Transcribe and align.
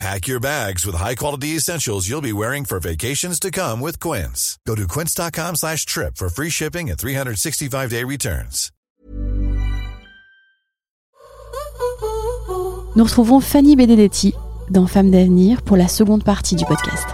Pack 0.00 0.26
your 0.26 0.40
bags 0.40 0.84
with 0.84 0.96
high-quality 0.96 1.56
essentials 1.56 2.08
you'll 2.08 2.20
be 2.20 2.32
wearing 2.32 2.64
for 2.64 2.80
vacations 2.80 3.38
to 3.40 3.50
come 3.50 3.80
with 3.80 3.98
Quince. 4.00 4.58
Go 4.66 4.74
to 4.74 4.86
quince.com 4.88 5.54
slash 5.56 5.86
trip 5.86 6.16
for 6.16 6.28
free 6.28 6.50
shipping 6.50 6.90
and 6.90 6.98
365-day 6.98 8.04
returns. 8.04 8.70
Nous 12.96 13.04
retrouvons 13.04 13.40
Fanny 13.40 13.74
Benedetti 13.76 14.34
dans 14.70 14.86
Femmes 14.86 15.10
d'avenir 15.10 15.62
pour 15.62 15.76
la 15.76 15.88
seconde 15.88 16.22
partie 16.24 16.54
du 16.54 16.64
podcast. 16.64 17.06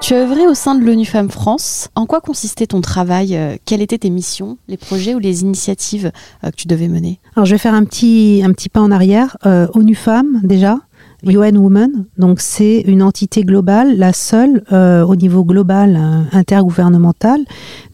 Tu 0.00 0.14
as 0.14 0.18
œuvré 0.18 0.46
au 0.46 0.54
sein 0.54 0.76
de 0.76 0.84
l'ONU 0.84 1.04
Femmes 1.04 1.28
France. 1.30 1.88
En 1.96 2.06
quoi 2.06 2.20
consistait 2.20 2.68
ton 2.68 2.80
travail? 2.80 3.36
Euh, 3.36 3.56
Quelles 3.64 3.82
étaient 3.82 3.98
tes 3.98 4.10
missions, 4.10 4.56
les 4.68 4.76
projets 4.76 5.12
ou 5.14 5.18
les 5.18 5.42
initiatives 5.42 6.12
euh, 6.44 6.50
que 6.52 6.56
tu 6.56 6.68
devais 6.68 6.86
mener? 6.86 7.18
Alors 7.34 7.46
je 7.46 7.54
vais 7.56 7.58
faire 7.58 7.74
un 7.74 7.84
petit, 7.84 8.40
un 8.44 8.52
petit 8.52 8.68
pas 8.68 8.80
en 8.80 8.92
arrière. 8.92 9.36
Euh, 9.44 9.66
ONU 9.74 9.96
Femmes 9.96 10.40
déjà, 10.44 10.78
UN 11.26 11.56
Women, 11.56 12.04
donc 12.16 12.40
c'est 12.40 12.80
une 12.86 13.02
entité 13.02 13.42
globale, 13.42 13.96
la 13.98 14.12
seule 14.12 14.62
euh, 14.72 15.04
au 15.04 15.16
niveau 15.16 15.44
global 15.44 15.96
euh, 15.96 16.36
intergouvernemental 16.36 17.40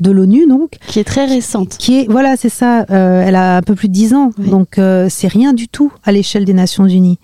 de 0.01 0.11
l'ONU 0.11 0.47
donc. 0.47 0.73
Qui 0.87 0.99
est 1.01 1.05
très 1.05 1.25
récente. 1.25 1.77
Qui 1.79 2.01
est 2.01 2.07
voilà 2.11 2.37
c'est 2.37 2.51
ça, 2.51 2.85
euh, 2.91 3.23
elle 3.27 3.35
a 3.37 3.57
un 3.57 3.63
peu 3.63 3.75
plus 3.75 3.89
de 3.89 3.95
10 3.95 4.15
ans, 4.15 4.31
Oui. 4.39 4.51
donc 4.51 4.79
euh, 4.79 5.07
c'est 5.09 5.29
rien 5.29 5.55
du 5.55 5.69
tout 5.69 5.91
à 6.05 6.13
l'échelle 6.13 6.45
des 6.45 6.53
Nations 6.53 6.87
Unies. 6.87 7.19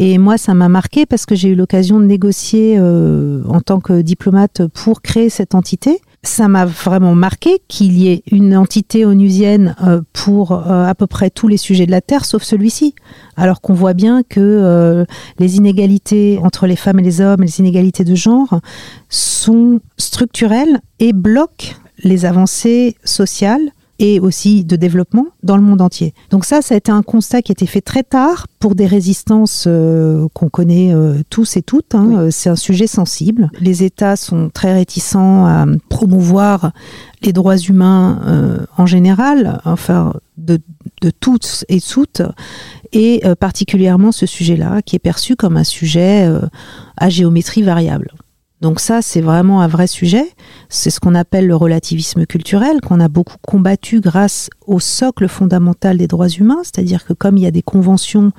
Et 0.00 0.16
moi 0.16 0.38
ça 0.38 0.54
m'a 0.54 0.68
marqué 0.68 1.06
parce 1.06 1.26
que 1.26 1.34
j'ai 1.34 1.48
eu 1.48 1.54
l'occasion 1.56 1.98
de 1.98 2.04
négocier 2.04 2.76
euh, 2.78 3.42
en 3.48 3.60
tant 3.60 3.80
que 3.80 4.00
diplomate 4.00 4.66
pour 4.68 5.02
créer 5.02 5.28
cette 5.28 5.54
entité 5.54 6.00
ça 6.24 6.48
m'a 6.48 6.66
vraiment 6.66 7.14
marqué 7.14 7.62
qu'il 7.68 7.96
y 7.96 8.08
ait 8.08 8.22
une 8.32 8.56
entité 8.56 9.06
onusienne 9.06 9.76
euh, 9.84 10.00
pour 10.12 10.50
euh, 10.50 10.84
à 10.84 10.94
peu 10.96 11.06
près 11.06 11.30
tous 11.30 11.46
les 11.46 11.56
sujets 11.56 11.86
de 11.86 11.92
la 11.92 12.00
Terre, 12.00 12.24
sauf 12.24 12.42
celui-ci. 12.42 12.96
Alors 13.36 13.60
qu'on 13.60 13.72
voit 13.72 13.94
bien 13.94 14.24
que 14.28 15.06
les 15.38 15.56
inégalités 15.56 16.40
entre 16.42 16.66
les 16.66 16.74
femmes 16.74 16.98
et 16.98 17.04
les 17.04 17.20
hommes, 17.20 17.42
les 17.42 17.60
inégalités 17.60 18.02
de 18.02 18.16
genre, 18.16 18.60
sont 19.08 19.80
structurelles 19.96 20.80
et 20.98 21.12
bloquent 21.12 21.76
les 22.02 22.24
avancées 22.24 22.96
sociales 23.04 23.70
et 23.98 24.20
aussi 24.20 24.64
de 24.64 24.76
développement 24.76 25.26
dans 25.42 25.56
le 25.56 25.62
monde 25.62 25.80
entier. 25.80 26.14
Donc 26.30 26.44
ça, 26.44 26.62
ça 26.62 26.74
a 26.74 26.78
été 26.78 26.92
un 26.92 27.02
constat 27.02 27.42
qui 27.42 27.50
a 27.50 27.54
été 27.54 27.66
fait 27.66 27.80
très 27.80 28.02
tard 28.04 28.46
pour 28.60 28.74
des 28.74 28.86
résistances 28.86 29.64
euh, 29.66 30.28
qu'on 30.34 30.48
connaît 30.48 30.94
euh, 30.94 31.22
tous 31.30 31.56
et 31.56 31.62
toutes. 31.62 31.94
hein. 31.94 32.06
Oui. 32.08 32.16
Euh, 32.16 32.28
C'est 32.30 32.48
un 32.48 32.56
sujet 32.56 32.86
sensible. 32.86 33.50
Les 33.60 33.82
États 33.82 34.14
sont 34.16 34.50
très 34.52 34.72
réticents 34.72 35.46
à 35.46 35.66
promouvoir 35.88 36.72
les 37.22 37.32
droits 37.32 37.56
humains 37.56 38.20
euh, 38.26 38.58
en 38.76 38.86
général, 38.86 39.60
enfin 39.64 40.14
de, 40.36 40.60
de 41.02 41.10
toutes 41.10 41.64
et 41.68 41.80
toutes, 41.80 42.22
et 42.92 43.22
particulièrement 43.40 44.12
ce 44.12 44.24
sujet-là 44.26 44.82
qui 44.82 44.94
est 44.94 45.00
perçu 45.00 45.34
comme 45.34 45.56
un 45.56 45.64
sujet 45.64 46.32
à 46.96 47.08
géométrie 47.08 47.62
variable. 47.62 48.12
Donc 48.60 48.80
ça, 48.80 49.02
c'est 49.02 49.20
vraiment 49.20 49.60
un 49.60 49.68
vrai 49.68 49.86
sujet. 49.86 50.24
C'est 50.68 50.90
ce 50.90 50.98
qu'on 50.98 51.14
appelle 51.14 51.46
le 51.46 51.54
relativisme 51.54 52.26
culturel, 52.26 52.80
qu'on 52.80 52.98
a 52.98 53.08
beaucoup 53.08 53.36
combattu 53.40 54.00
grâce 54.00 54.50
au 54.66 54.80
socle 54.80 55.28
fondamental 55.28 55.96
des 55.96 56.08
droits 56.08 56.28
humains. 56.28 56.60
C'est-à-dire 56.64 57.04
que 57.04 57.12
comme 57.12 57.36
il 57.36 57.44
y 57.44 57.46
a 57.46 57.52
des 57.52 57.62
conventions, 57.62 58.32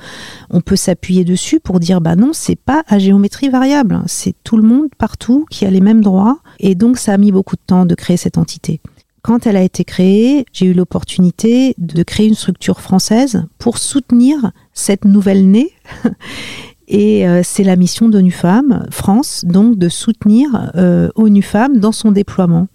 on 0.49 0.59
peut 0.59 0.75
s'appuyer 0.75 1.23
dessus 1.23 1.61
pour 1.61 1.79
dire, 1.79 2.01
bah 2.01 2.17
non, 2.17 2.31
c'est 2.33 2.57
pas 2.57 2.83
à 2.87 2.99
géométrie 2.99 3.49
variable. 3.49 4.01
C'est 4.07 4.35
tout 4.43 4.57
le 4.57 4.63
monde 4.63 4.89
partout 4.97 5.45
qui 5.49 5.65
a 5.65 5.71
les 5.71 5.81
mêmes 5.81 6.03
droits. 6.03 6.39
Et 6.59 6.75
donc, 6.75 6.97
ça 6.97 7.13
a 7.13 7.17
mis 7.17 7.31
beaucoup 7.31 7.55
de 7.55 7.61
temps 7.65 7.85
de 7.85 7.95
créer 7.95 8.17
cette 8.17 8.37
entité. 8.37 8.81
Quand 9.21 9.47
elle 9.47 9.57
a 9.57 9.63
été 9.63 9.83
créée, 9.83 10.45
j'ai 10.53 10.67
eu 10.67 10.73
l'opportunité 10.73 11.75
de 11.77 12.03
créer 12.03 12.27
une 12.27 12.35
structure 12.35 12.79
française 12.79 13.45
pour 13.57 13.77
soutenir 13.77 14.51
cette 14.73 15.03
nouvelle 15.03 15.49
née 15.49 15.71
et 16.89 17.27
euh, 17.27 17.41
c'est 17.43 17.63
la 17.63 17.75
mission 17.75 18.09
d'ONU 18.09 18.31
Femmes 18.31 18.85
France, 18.89 19.45
donc 19.47 19.77
de 19.77 19.89
soutenir 19.89 20.71
euh, 20.75 21.09
ONU 21.15 21.43
Femmes 21.43 21.77
dans 21.77 21.91
son 21.91 22.11
déploiement 22.11 22.67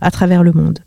à 0.00 0.10
travers 0.10 0.42
le 0.42 0.52
monde. 0.52 0.78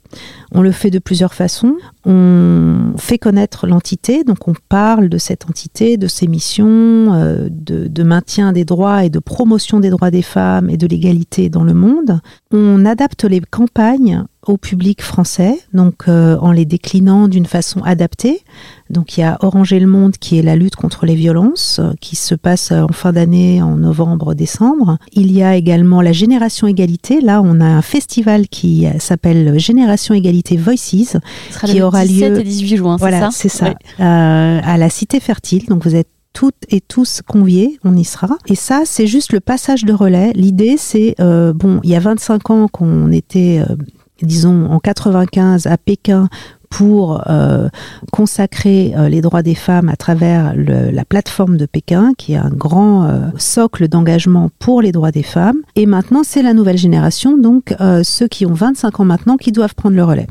On 0.51 0.61
le 0.61 0.71
fait 0.71 0.89
de 0.89 0.97
plusieurs 0.97 1.35
façons. 1.35 1.75
On 2.05 2.93
fait 2.97 3.19
connaître 3.19 3.67
l'entité, 3.67 4.23
donc 4.23 4.47
on 4.47 4.53
parle 4.67 5.07
de 5.07 5.17
cette 5.19 5.47
entité, 5.47 5.97
de 5.97 6.07
ses 6.07 6.27
missions, 6.27 7.13
euh, 7.13 7.47
de, 7.51 7.87
de 7.87 8.03
maintien 8.03 8.51
des 8.51 8.65
droits 8.65 9.05
et 9.05 9.09
de 9.11 9.19
promotion 9.19 9.79
des 9.79 9.91
droits 9.91 10.11
des 10.11 10.23
femmes 10.23 10.69
et 10.69 10.77
de 10.77 10.87
l'égalité 10.87 11.49
dans 11.49 11.63
le 11.63 11.75
monde. 11.75 12.19
On 12.51 12.83
adapte 12.85 13.23
les 13.23 13.41
campagnes 13.41 14.23
au 14.47 14.57
public 14.57 15.01
français, 15.03 15.59
donc 15.73 16.07
euh, 16.07 16.35
en 16.39 16.51
les 16.51 16.65
déclinant 16.65 17.27
d'une 17.27 17.45
façon 17.45 17.81
adaptée. 17.83 18.41
Donc 18.89 19.17
il 19.17 19.21
y 19.21 19.23
a 19.23 19.37
Oranger 19.41 19.79
le 19.79 19.87
monde 19.87 20.13
qui 20.17 20.37
est 20.39 20.41
la 20.41 20.55
lutte 20.55 20.75
contre 20.75 21.05
les 21.05 21.15
violences 21.15 21.79
euh, 21.79 21.91
qui 22.01 22.15
se 22.15 22.33
passe 22.33 22.71
euh, 22.71 22.81
en 22.81 22.91
fin 22.91 23.13
d'année 23.13 23.61
en 23.61 23.77
novembre-décembre. 23.77 24.97
Il 25.13 25.31
y 25.31 25.43
a 25.43 25.55
également 25.55 26.01
la 26.01 26.11
Génération 26.11 26.67
Égalité. 26.67 27.21
Là, 27.21 27.41
on 27.43 27.61
a 27.61 27.65
un 27.65 27.81
festival 27.81 28.47
qui 28.47 28.87
s'appelle 28.99 29.59
Génération 29.59 30.13
Égalité 30.15 30.57
Voices 30.57 31.17
Qui 31.65 31.77
le 31.77 31.83
aura 31.83 32.05
17 32.05 32.31
lieu- 32.31 32.39
et 32.39 32.43
18 32.43 32.77
juin, 32.77 32.95
voilà, 32.97 33.29
c'est 33.31 33.49
ça 33.49 33.67
ça. 33.67 34.03
Euh, 34.03 34.59
à 34.63 34.77
la 34.77 34.89
Cité 34.89 35.19
Fertile. 35.19 35.65
Donc 35.67 35.83
vous 35.83 35.95
êtes 35.95 36.07
toutes 36.33 36.55
et 36.69 36.79
tous 36.81 37.21
conviés, 37.27 37.77
on 37.83 37.95
y 37.95 38.05
sera. 38.05 38.37
Et 38.47 38.55
ça, 38.55 38.83
c'est 38.85 39.05
juste 39.07 39.33
le 39.33 39.39
passage 39.41 39.83
de 39.83 39.93
relais. 39.93 40.31
L'idée, 40.33 40.75
c'est, 40.77 41.15
euh, 41.19 41.51
bon, 41.53 41.79
il 41.83 41.89
y 41.89 41.95
a 41.95 41.99
25 41.99 42.49
ans 42.49 42.67
qu'on 42.69 43.11
était, 43.11 43.61
euh, 43.69 43.75
disons, 44.23 44.67
en 44.69 44.79
95 44.79 45.67
à 45.67 45.77
Pékin 45.77 46.27
pour 46.69 47.23
euh, 47.29 47.67
consacrer 48.11 48.93
euh, 48.95 49.09
les 49.09 49.21
droits 49.21 49.41
des 49.43 49.55
femmes 49.55 49.89
à 49.89 49.95
travers 49.95 50.53
le- 50.55 50.89
la 50.91 51.03
plateforme 51.05 51.57
de 51.57 51.65
Pékin, 51.65 52.13
qui 52.17 52.33
est 52.33 52.37
un 52.37 52.49
grand 52.49 53.05
euh, 53.05 53.19
socle 53.37 53.87
d'engagement 53.87 54.49
pour 54.59 54.81
les 54.81 54.91
droits 54.91 55.11
des 55.11 55.23
femmes. 55.23 55.57
Et 55.75 55.85
maintenant, 55.85 56.21
c'est 56.23 56.41
la 56.41 56.53
nouvelle 56.53 56.77
génération, 56.77 57.37
donc 57.37 57.75
ceux 58.03 58.27
qui 58.27 58.45
ont 58.45 58.53
25 58.53 58.99
ans 59.01 59.05
maintenant, 59.05 59.37
qui 59.37 59.51
doivent 59.51 59.75
prendre 59.75 59.95
le 59.95 60.03
relais 60.03 60.27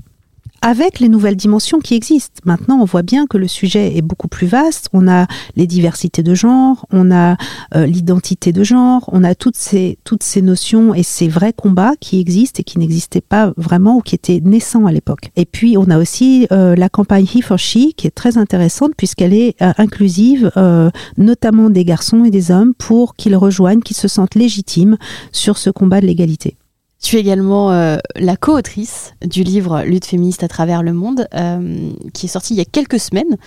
avec 0.62 1.00
les 1.00 1.08
nouvelles 1.08 1.36
dimensions 1.36 1.78
qui 1.78 1.94
existent. 1.94 2.40
Maintenant, 2.44 2.78
on 2.80 2.84
voit 2.84 3.02
bien 3.02 3.26
que 3.26 3.38
le 3.38 3.48
sujet 3.48 3.96
est 3.96 4.02
beaucoup 4.02 4.28
plus 4.28 4.46
vaste. 4.46 4.88
On 4.92 5.08
a 5.08 5.26
les 5.56 5.66
diversités 5.66 6.22
de 6.22 6.34
genre, 6.34 6.86
on 6.92 7.10
a 7.10 7.36
euh, 7.74 7.86
l'identité 7.86 8.52
de 8.52 8.62
genre, 8.62 9.08
on 9.12 9.24
a 9.24 9.34
toutes 9.34 9.56
ces, 9.56 9.98
toutes 10.04 10.22
ces 10.22 10.42
notions 10.42 10.94
et 10.94 11.02
ces 11.02 11.28
vrais 11.28 11.52
combats 11.52 11.94
qui 12.00 12.20
existent 12.20 12.60
et 12.60 12.64
qui 12.64 12.78
n'existaient 12.78 13.20
pas 13.20 13.52
vraiment 13.56 13.96
ou 13.96 14.00
qui 14.00 14.14
étaient 14.14 14.40
naissants 14.42 14.86
à 14.86 14.92
l'époque. 14.92 15.30
Et 15.36 15.46
puis, 15.46 15.76
on 15.76 15.88
a 15.90 15.98
aussi 15.98 16.46
euh, 16.52 16.74
la 16.76 16.88
campagne 16.88 17.24
He 17.24 17.42
for 17.42 17.58
She 17.58 17.94
qui 17.96 18.06
est 18.06 18.14
très 18.14 18.38
intéressante 18.38 18.92
puisqu'elle 18.96 19.34
est 19.34 19.60
euh, 19.62 19.72
inclusive, 19.78 20.50
euh, 20.56 20.90
notamment 21.16 21.70
des 21.70 21.84
garçons 21.84 22.24
et 22.24 22.30
des 22.30 22.50
hommes, 22.50 22.74
pour 22.74 23.14
qu'ils 23.14 23.36
rejoignent, 23.36 23.80
qu'ils 23.80 23.96
se 23.96 24.08
sentent 24.08 24.34
légitimes 24.34 24.96
sur 25.32 25.58
ce 25.58 25.70
combat 25.70 26.00
de 26.00 26.06
l'égalité. 26.06 26.56
Tu 27.02 27.16
es 27.16 27.20
également 27.20 27.72
euh, 27.72 27.96
la 28.16 28.36
co-autrice 28.36 29.14
du 29.26 29.42
livre 29.42 29.84
Lutte 29.84 30.04
féministe 30.04 30.44
à 30.44 30.48
travers 30.48 30.82
le 30.82 30.92
monde, 30.92 31.26
euh, 31.34 31.90
qui 32.12 32.26
est 32.26 32.28
sorti 32.28 32.52
il 32.52 32.58
y 32.58 32.60
a 32.60 32.66
quelques 32.66 33.00
semaines. 33.00 33.38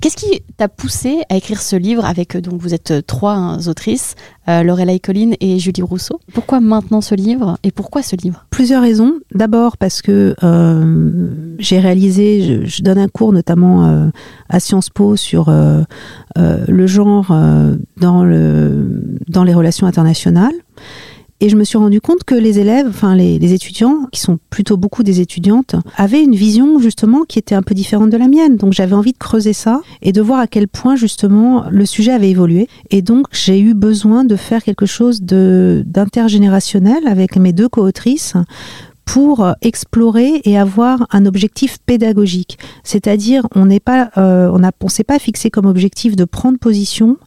Qu'est-ce 0.00 0.16
qui 0.16 0.42
t'a 0.56 0.68
poussé 0.68 1.22
à 1.28 1.36
écrire 1.36 1.60
ce 1.60 1.74
livre 1.74 2.04
avec, 2.04 2.36
euh, 2.36 2.40
donc 2.40 2.60
vous 2.60 2.74
êtes 2.74 3.04
trois 3.08 3.34
hein, 3.34 3.58
autrices, 3.66 4.14
euh, 4.48 4.62
Lorelai 4.62 5.00
Colline 5.00 5.34
et 5.40 5.58
Julie 5.58 5.82
Rousseau? 5.82 6.20
Pourquoi 6.32 6.60
maintenant 6.60 7.00
ce 7.00 7.16
livre 7.16 7.58
et 7.64 7.72
pourquoi 7.72 8.02
ce 8.02 8.14
livre? 8.14 8.46
Plusieurs 8.50 8.82
raisons. 8.82 9.14
D'abord 9.34 9.78
parce 9.78 10.00
que 10.00 10.36
j'ai 11.58 11.80
réalisé, 11.80 12.62
je, 12.62 12.66
je 12.66 12.82
donne 12.82 12.98
un 12.98 13.08
cours 13.08 13.32
notamment 13.32 14.10
à 14.48 14.60
Sciences 14.60 14.90
Po 14.90 15.16
sur 15.16 15.50
le 16.36 16.86
genre 16.86 17.34
dans, 17.96 18.24
le, 18.24 19.18
dans 19.28 19.42
les 19.42 19.54
relations 19.54 19.88
internationales. 19.88 20.54
Et 21.42 21.48
je 21.48 21.56
me 21.56 21.64
suis 21.64 21.76
rendu 21.76 22.00
compte 22.00 22.22
que 22.22 22.36
les 22.36 22.60
élèves, 22.60 22.86
enfin 22.88 23.16
les, 23.16 23.52
étudiants, 23.52 24.06
qui 24.12 24.20
sont 24.20 24.38
plutôt 24.48 24.76
beaucoup 24.76 25.02
des 25.02 25.20
étudiantes, 25.20 25.74
avaient 25.96 26.22
une 26.22 26.36
vision 26.36 26.78
justement 26.78 27.24
qui 27.24 27.40
était 27.40 27.56
un 27.56 27.62
peu 27.62 27.74
différente 27.74 28.10
de 28.10 28.16
la 28.16 28.28
mienne. 28.28 28.56
Donc 28.56 28.72
j'avais 28.72 28.94
envie 28.94 29.12
de 29.12 29.18
creuser 29.18 29.52
ça 29.52 29.80
et 30.02 30.12
de 30.12 30.22
voir 30.22 30.38
à 30.38 30.46
quel 30.46 30.68
point 30.68 30.94
justement 30.94 31.64
le 31.68 31.84
sujet 31.84 32.12
avait 32.12 32.30
évolué. 32.30 32.68
Et 32.90 33.02
donc 33.02 33.26
j'ai 33.32 33.58
eu 33.58 33.74
besoin 33.74 34.22
de 34.22 34.36
faire 34.36 34.62
quelque 34.62 34.86
chose 34.86 35.20
d'intergénérationnel 35.20 37.08
avec 37.08 37.34
mes 37.36 37.52
deux 37.52 37.68
co-autrices 37.68 38.34
pour 39.12 39.46
explorer 39.60 40.40
et 40.44 40.56
avoir 40.56 41.06
un 41.10 41.26
objectif 41.26 41.76
pédagogique. 41.84 42.58
C'est-à-dire, 42.82 43.46
on 43.54 43.66
n'est 43.66 43.78
pas, 43.78 44.10
euh, 44.16 44.50
on 44.50 44.64
a, 44.64 44.70
on 44.82 44.88
s'est 44.88 45.04
pas 45.04 45.18
fixé 45.18 45.50
comme 45.50 45.66
objectif 45.66 46.16
de 46.16 46.24
prendre 46.24 46.58
position 46.58 47.18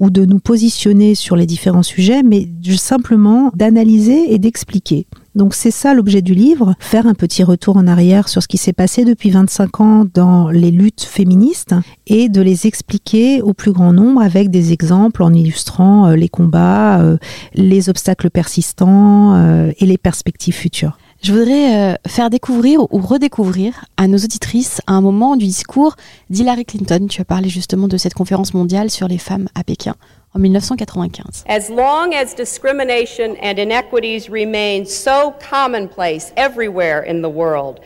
ou 0.00 0.10
de 0.10 0.24
nous 0.24 0.40
positionner 0.40 1.14
sur 1.14 1.36
les 1.36 1.46
différents 1.46 1.84
sujets, 1.84 2.24
mais 2.24 2.48
simplement 2.76 3.52
d'analyser 3.54 4.34
et 4.34 4.40
d'expliquer. 4.40 5.06
Donc 5.38 5.54
c'est 5.54 5.70
ça 5.70 5.94
l'objet 5.94 6.20
du 6.20 6.34
livre, 6.34 6.74
faire 6.80 7.06
un 7.06 7.14
petit 7.14 7.44
retour 7.44 7.76
en 7.76 7.86
arrière 7.86 8.28
sur 8.28 8.42
ce 8.42 8.48
qui 8.48 8.56
s'est 8.56 8.72
passé 8.72 9.04
depuis 9.04 9.30
25 9.30 9.80
ans 9.80 10.04
dans 10.12 10.48
les 10.48 10.72
luttes 10.72 11.04
féministes 11.04 11.76
et 12.08 12.28
de 12.28 12.40
les 12.40 12.66
expliquer 12.66 13.40
au 13.42 13.54
plus 13.54 13.70
grand 13.70 13.92
nombre 13.92 14.20
avec 14.20 14.50
des 14.50 14.72
exemples 14.72 15.22
en 15.22 15.32
illustrant 15.32 16.08
euh, 16.08 16.16
les 16.16 16.28
combats, 16.28 17.00
euh, 17.00 17.18
les 17.54 17.88
obstacles 17.88 18.30
persistants 18.30 19.36
euh, 19.36 19.70
et 19.78 19.86
les 19.86 19.98
perspectives 19.98 20.54
futures. 20.54 20.98
Je 21.20 21.32
voudrais 21.32 21.98
faire 22.06 22.30
découvrir 22.30 22.80
ou 22.92 23.00
redécouvrir 23.00 23.84
à 23.96 24.06
nos 24.06 24.18
auditrices 24.18 24.80
un 24.86 25.00
moment 25.00 25.34
du 25.34 25.46
discours 25.46 25.96
d'Hillary 26.30 26.64
Clinton. 26.64 27.08
Tu 27.10 27.20
as 27.20 27.24
parlé 27.24 27.48
justement 27.48 27.88
de 27.88 27.96
cette 27.96 28.14
conférence 28.14 28.54
mondiale 28.54 28.88
sur 28.88 29.08
les 29.08 29.18
femmes 29.18 29.48
à 29.56 29.64
Pékin 29.64 29.96
en 30.34 30.38
1995. 30.38 31.44
As 31.48 31.70
long 31.70 32.14
as 32.14 32.36
discrimination 32.36 33.36
and 33.42 33.58
inequities 33.58 34.30
remain 34.30 34.84
so 34.84 35.34
commonplace 35.50 36.32
everywhere 36.36 37.02
in 37.02 37.20
the 37.20 37.30
world, 37.30 37.80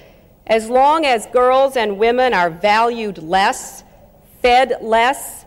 as 0.46 0.68
long 0.68 1.06
as 1.06 1.26
girls 1.32 1.74
and 1.76 1.98
women 1.98 2.34
are 2.34 2.50
valued 2.50 3.18
less, 3.18 3.82
fed 4.42 4.76
less, 4.82 5.46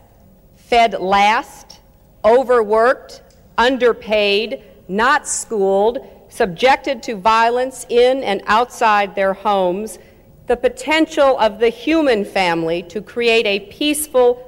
fed 0.56 0.96
last, 0.98 1.80
overworked, 2.24 3.22
underpaid, 3.56 4.60
not 4.88 5.28
schooled, 5.28 5.98
subjected 6.36 7.02
to 7.02 7.16
violence 7.16 7.86
in 7.88 8.22
and 8.22 8.40
outside 8.46 9.14
their 9.14 9.32
homes, 9.32 9.98
the 10.46 10.56
potential 10.56 11.38
of 11.38 11.58
the 11.58 11.70
human 11.70 12.24
family 12.24 12.82
to 12.82 13.00
create 13.00 13.46
a 13.46 13.60
peaceful, 13.70 14.38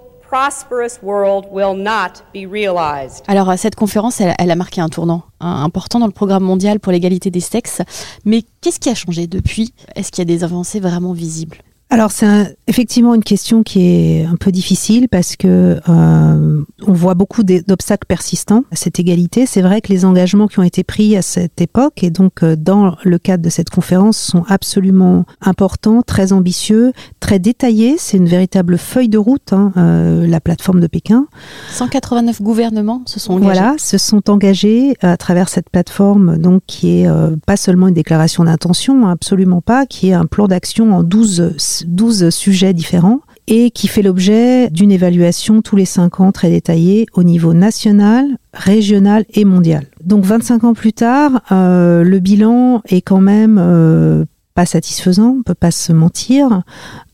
alors 3.27 3.59
cette 3.59 3.75
conférence, 3.75 4.21
elle, 4.21 4.51
a 4.51 4.57
marqué 4.57 4.81
un 4.83 4.89
tournant 4.91 5.23
hein, 5.41 5.63
important 5.65 5.99
dans 6.01 6.07
le 6.07 6.13
programme 6.13 6.43
mondial 6.43 6.81
pour 6.81 6.93
l'égalité 6.93 7.31
des 7.31 7.41
sexes. 7.41 7.81
Mais 8.27 8.43
qu'est-ce 8.61 8.79
qui 8.79 8.91
a 8.91 8.95
changé 8.95 9.27
depuis? 9.27 9.73
Est-ce 9.97 10.11
qu'il 10.11 10.19
y 10.19 10.23
a 10.23 10.37
des 10.37 10.45
avancées 10.45 10.81
vraiment 10.81 11.15
visibles? 11.15 11.59
Alors 11.91 12.11
c'est 12.11 12.59
effectivement 12.67 13.15
une 13.15 13.25
question 13.25 13.63
qui 13.63 13.81
est 13.81 14.25
un 14.27 14.37
peu 14.37 14.53
difficile 14.53 15.09
parce 15.09 15.37
que 15.37 15.81
euh, 15.89 16.63
on 16.87 16.93
voit 16.93 17.15
beaucoup 17.15 17.43
d'obstacles 17.43 18.07
persistants 18.07 18.65
à 18.71 18.77
cette 18.77 19.01
égalité. 19.01 19.47
C'est 19.47 19.63
vrai 19.63 19.81
que 19.81 19.89
les 19.89 20.05
engagements 20.05 20.49
qui 20.49 20.59
ont 20.59 20.65
été 20.65 20.85
pris 20.85 21.17
à 21.17 21.23
cette 21.23 21.63
époque 21.63 22.03
et 22.03 22.11
donc 22.11 22.43
euh, 22.43 22.57
dans 22.57 22.97
le 23.05 23.19
cadre 23.19 23.43
de 23.43 23.49
cette 23.49 23.71
conférence 23.71 24.19
sont 24.19 24.45
absolument 24.49 25.25
importants, 25.41 26.03
très 26.03 26.35
ambitieux, 26.35 26.93
très 27.21 27.39
détaillés. 27.39 27.97
C'est 27.99 28.19
une 28.19 28.29
véritable 28.29 28.77
feuille 28.77 29.09
de 29.09 29.19
route, 29.19 29.55
hein, 29.55 29.73
euh, 29.79 30.27
la 30.27 30.41
plateforme 30.41 30.81
de 30.81 30.89
Pékin. 30.89 31.27
189 31.71 32.43
gouvernements 32.43 33.01
se 33.07 33.19
sont 33.19 33.33
engagés. 33.33 33.61
Voilà, 33.61 33.75
se 33.79 33.97
sont 33.97 34.29
engagés 34.29 34.95
à 35.01 35.17
travers 35.17 35.49
cette 35.49 35.71
plateforme, 35.71 36.37
donc 36.37 36.63
qui 36.67 37.01
est 37.01 37.09
pas 37.47 37.57
seulement 37.57 37.89
une 37.89 37.95
déclaration 37.95 38.45
d'intention, 38.45 39.07
hein, 39.07 39.13
absolument 39.13 39.63
pas, 39.63 39.87
qui 39.87 40.11
est 40.11 40.13
un 40.13 40.27
plan 40.27 40.49
d'action 40.49 40.95
en 40.95 41.03
12 41.03 41.55
12 41.87 42.31
sujets 42.31 42.73
différents 42.73 43.21
et 43.47 43.71
qui 43.71 43.89
fait 43.89 44.03
l'objet 44.03 44.69
d'une 44.71 44.93
évaluation 44.93 45.63
tous 45.63 45.75
les 45.75 45.87
5 45.87 46.21
ans 46.21 46.33
très 46.33 46.51
détaillée 46.51 47.07
au 47.15 47.23
niveau 47.23 47.55
national, 47.55 48.37
régional 48.53 49.25
et 49.33 49.45
mondial. 49.45 49.87
Donc 50.05 50.25
25 50.25 50.65
ans 50.65 50.75
plus 50.75 50.93
tard, 50.93 51.41
euh, 51.51 52.03
le 52.03 52.19
bilan 52.19 52.83
est 52.87 53.01
quand 53.01 53.21
même 53.21 53.59
euh, 53.59 54.25
pas 54.55 54.67
satisfaisant, 54.67 55.37
on 55.39 55.43
peut 55.43 55.55
pas 55.55 55.71
se 55.71 55.93
mentir. 55.93 56.63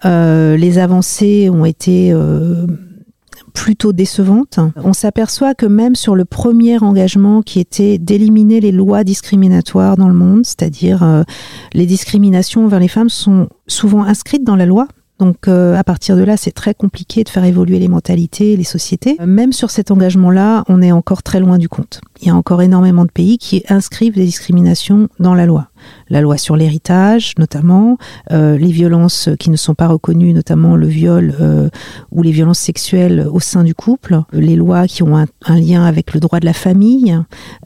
Euh, 0.05 0.57
les 0.57 0.79
avancées 0.79 1.49
ont 1.51 1.65
été 1.65 2.13
plutôt 3.55 3.95
décevantes. 3.95 4.59
On 4.77 4.93
s'aperçoit 4.93 5.55
que 5.55 5.65
même 5.65 5.97
sur 5.97 6.15
le 6.15 6.27
premier 6.27 6.83
engagement 6.83 7.41
qui 7.41 7.61
était 7.61 7.97
d'éliminer 7.97 8.61
les 8.61 8.73
lois 8.73 9.05
discriminatoires 9.05 9.97
dans 9.97 10.09
le 10.09 10.15
monde, 10.15 10.45
c'est-à-dire 10.45 11.25
les 11.73 11.87
discriminations 11.87 12.67
envers 12.67 12.81
les 12.81 12.89
femmes 12.89 13.09
sont 13.09 13.49
souvent 13.67 14.05
inscrites 14.05 14.45
dans 14.45 14.57
la 14.57 14.67
loi, 14.67 14.89
donc 15.19 15.47
euh, 15.47 15.77
à 15.77 15.85
partir 15.85 16.17
de 16.17 16.23
là, 16.23 16.37
c'est 16.37 16.51
très 16.51 16.75
compliqué 16.75 17.23
de 17.23 17.29
faire 17.29 17.45
évoluer 17.45 17.79
les 17.79 17.89
mentalités, 17.89 18.57
les 18.57 18.65
sociétés. 18.65 19.17
Même 19.25 19.53
sur 19.53 19.71
cet 19.71 19.91
engagement-là, 19.91 20.65
on 20.69 20.83
est 20.83 20.93
encore 20.93 21.23
très 21.23 21.41
loin 21.41 21.59
du 21.59 21.69
compte. 21.69 22.01
Il 22.21 22.29
y 22.29 22.31
a 22.31 22.35
encore 22.35 22.63
énormément 22.63 23.05
de 23.05 23.11
pays 23.11 23.39
qui 23.39 23.63
inscrivent 23.69 24.15
des 24.15 24.25
discriminations 24.25 25.09
dans 25.19 25.35
la 25.35 25.47
loi 25.47 25.69
la 26.09 26.21
loi 26.21 26.37
sur 26.37 26.57
l'héritage 26.57 27.35
notamment, 27.39 27.99
euh, 28.33 28.57
les 28.57 28.71
violences 28.71 29.29
qui 29.39 29.51
ne 29.51 29.57
sont 29.57 29.75
pas 29.75 29.89
reconnues, 29.89 30.33
notamment 30.33 30.77
le 30.77 30.87
viol 30.87 31.35
euh, 31.41 31.69
ou 32.11 32.23
les 32.23 32.31
violences 32.31 32.59
sexuelles 32.59 33.27
au 33.31 33.41
sein 33.41 33.65
du 33.65 33.75
couple, 33.75 34.21
les 34.33 34.57
lois 34.57 34.87
qui 34.87 35.03
ont 35.03 35.17
un, 35.17 35.27
lien 35.49 35.85
avec 35.85 36.15
le 36.15 36.21
droit 36.21 36.41
de 36.41 36.47
la 36.47 36.53
famille, 36.53 37.19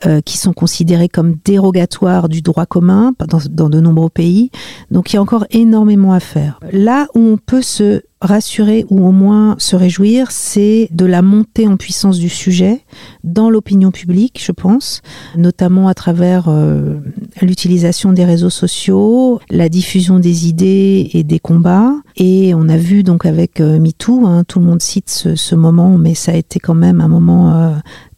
euh, 0.07 0.21
qui 0.21 0.37
sont 0.37 0.53
considérées 0.53 1.09
comme 1.09 1.37
dérogatoires 1.45 2.29
du 2.29 2.43
droit 2.43 2.67
commun 2.67 3.15
dans, 3.27 3.41
dans 3.51 3.71
de 3.71 3.81
nombreux 3.81 4.11
pays. 4.11 4.51
Donc 4.91 5.13
il 5.13 5.17
y 5.17 5.19
a 5.19 5.23
encore 5.23 5.47
énormément 5.51 6.13
à 6.13 6.21
faire. 6.21 6.61
Là 6.73 7.07
où 7.15 7.21
on 7.21 7.37
peut 7.37 7.63
se 7.63 8.03
rassurer 8.21 8.85
ou 8.91 9.07
au 9.07 9.13
moins 9.13 9.55
se 9.59 9.77
réjouir, 9.77 10.31
c'est 10.31 10.89
de 10.91 11.07
la 11.07 11.23
montée 11.23 11.69
en 11.69 11.77
puissance 11.77 12.19
du 12.19 12.29
sujet 12.29 12.81
dans 13.23 13.51
l'opinion 13.51 13.91
publique, 13.91 14.43
je 14.45 14.53
pense, 14.53 15.03
notamment 15.37 15.89
à 15.89 15.95
travers 15.95 16.49
euh, 16.49 16.97
l'utilisation 17.43 18.13
des 18.13 18.25
réseaux 18.25 18.51
sociaux, 18.51 19.41
la 19.51 19.69
diffusion 19.69 20.19
des 20.19 20.49
idées 20.49 21.11
et 21.13 21.23
des 21.23 21.39
combats. 21.39 21.95
Et 22.17 22.55
on 22.55 22.69
a 22.69 22.77
vu 22.77 23.03
donc 23.03 23.25
avec 23.25 23.61
euh, 23.61 23.79
MeToo, 23.79 24.27
hein, 24.27 24.45
tout 24.47 24.59
le 24.59 24.67
monde 24.67 24.83
cite 24.83 25.11
ce, 25.11 25.55
moment, 25.55 25.99
mais 25.99 26.15
ça 26.15 26.33
a 26.33 26.37
été 26.37 26.59
quand 26.59 26.75
même 26.75 27.01
un 27.01 27.09
moment 27.09 27.55
euh, 27.55 27.71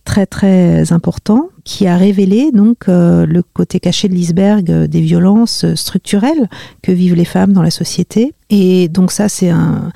très 0.04 0.26
très 0.26 0.92
important 0.92 1.50
qui 1.70 1.86
a 1.86 1.96
révélé 1.96 2.50
donc 2.52 2.88
le 2.88 3.42
côté 3.54 3.78
caché 3.78 4.08
de 4.08 4.14
l'iceberg 4.14 4.64
des 4.64 5.00
violences 5.00 5.64
structurelles 5.74 6.48
que 6.82 6.90
vivent 6.90 7.14
les 7.14 7.24
femmes 7.24 7.52
dans 7.52 7.62
la 7.62 7.70
société 7.70 8.34
et 8.50 8.88
donc 8.88 9.12
ça, 9.12 9.28
c'est 9.28 9.50
un, 9.50 9.90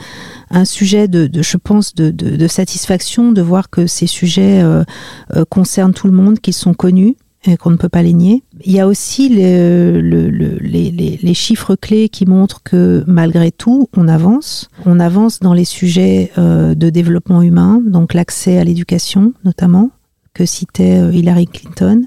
sujet 0.64 1.08
de, 1.08 1.28
je 1.42 1.56
pense, 1.56 1.94
de, 1.94 2.46
satisfaction 2.46 3.32
de 3.32 3.42
voir 3.42 3.68
que 3.68 3.86
ces 3.86 4.06
sujets 4.06 4.62
euh, 4.62 4.84
euh, 5.34 5.44
concernent 5.44 5.92
tout 5.92 6.06
le 6.06 6.12
monde, 6.12 6.38
qu'ils 6.38 6.54
sont 6.54 6.74
connus 6.74 7.16
et 7.46 7.56
qu'on 7.58 7.70
ne 7.70 7.76
peut 7.76 7.90
pas 7.90 8.02
les 8.02 8.14
nier. 8.14 8.42
Il 8.64 8.72
y 8.72 8.80
a 8.80 8.86
aussi 8.86 9.28
le, 9.28 10.00
le, 10.00 10.58
les, 10.60 11.34
chiffres 11.34 11.74
clés 11.74 12.08
qui 12.08 12.24
montrent 12.24 12.62
que 12.62 13.04
malgré 13.06 13.50
tout, 13.50 13.88
on 13.96 14.08
avance. 14.08 14.70
On 14.86 14.98
avance 15.00 15.40
dans 15.40 15.52
les 15.52 15.66
sujets 15.66 16.30
euh, 16.38 16.74
de 16.74 16.88
développement 16.88 17.42
humain, 17.42 17.82
donc 17.84 18.14
l'accès 18.14 18.56
à 18.56 18.64
l'éducation 18.64 19.34
notamment 19.44 19.90
que 20.34 20.44
citait 20.44 21.00
Hillary 21.12 21.46
Clinton, 21.46 22.02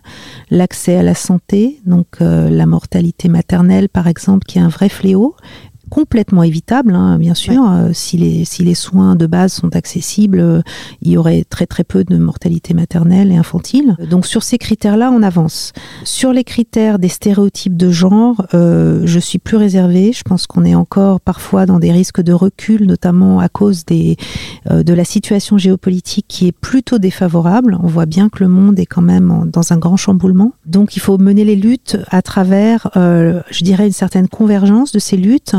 l'accès 0.51 0.97
à 0.97 1.03
la 1.03 1.15
santé, 1.15 1.79
donc 1.85 2.19
la 2.19 2.65
mortalité 2.65 3.29
maternelle 3.29 3.89
par 3.89 4.07
exemple, 4.07 4.45
qui 4.45 4.57
est 4.57 4.61
un 4.61 4.67
vrai 4.67 4.89
fléau, 4.89 5.35
complètement 5.89 6.43
évitable, 6.43 6.95
hein, 6.95 7.17
bien 7.17 7.33
sûr. 7.33 7.63
Euh, 7.69 7.89
si, 7.93 8.17
les, 8.17 8.45
si 8.45 8.63
les 8.63 8.75
soins 8.75 9.15
de 9.15 9.25
base 9.25 9.53
sont 9.53 9.75
accessibles, 9.75 10.39
euh, 10.39 10.61
il 11.01 11.11
y 11.11 11.17
aurait 11.17 11.43
très 11.49 11.65
très 11.65 11.83
peu 11.83 12.03
de 12.03 12.17
mortalité 12.17 12.73
maternelle 12.73 13.31
et 13.31 13.35
infantile. 13.35 13.95
Donc 14.09 14.25
sur 14.25 14.43
ces 14.43 14.57
critères-là, 14.57 15.11
on 15.11 15.23
avance. 15.23 15.73
Sur 16.03 16.33
les 16.33 16.43
critères 16.43 16.99
des 16.99 17.07
stéréotypes 17.07 17.77
de 17.77 17.89
genre, 17.89 18.45
euh, 18.53 19.01
je 19.05 19.19
suis 19.19 19.39
plus 19.39 19.57
réservée. 19.57 20.13
Je 20.13 20.23
pense 20.23 20.47
qu'on 20.47 20.65
est 20.65 20.75
encore 20.75 21.21
parfois 21.21 21.65
dans 21.65 21.79
des 21.79 21.91
risques 21.91 22.21
de 22.21 22.33
recul, 22.33 22.85
notamment 22.85 23.39
à 23.39 23.49
cause 23.49 23.85
des, 23.85 24.17
de 24.69 24.93
la 24.93 25.05
situation 25.05 25.57
géopolitique 25.57 26.25
qui 26.27 26.47
est 26.47 26.51
plutôt 26.51 26.99
défavorable. 26.99 27.77
On 27.81 27.87
voit 27.87 28.05
bien 28.05 28.29
que 28.29 28.43
le 28.43 28.49
monde 28.49 28.79
est 28.79 28.85
quand 28.85 29.01
même 29.01 29.49
dans 29.51 29.73
un 29.73 29.77
grand 29.77 29.97
chamboulement. 29.97 30.53
Donc 30.65 30.95
il 30.95 30.99
faut 30.99 31.17
mener 31.17 31.45
les 31.45 31.55
luttes 31.55 31.97
à 32.09 32.21
travers, 32.21 32.89
je 32.95 33.63
dirais, 33.63 33.87
une 33.87 33.93
certaine 33.93 34.27
convergence 34.27 34.91
de 34.91 34.99
ces 34.99 35.17
luttes 35.17 35.55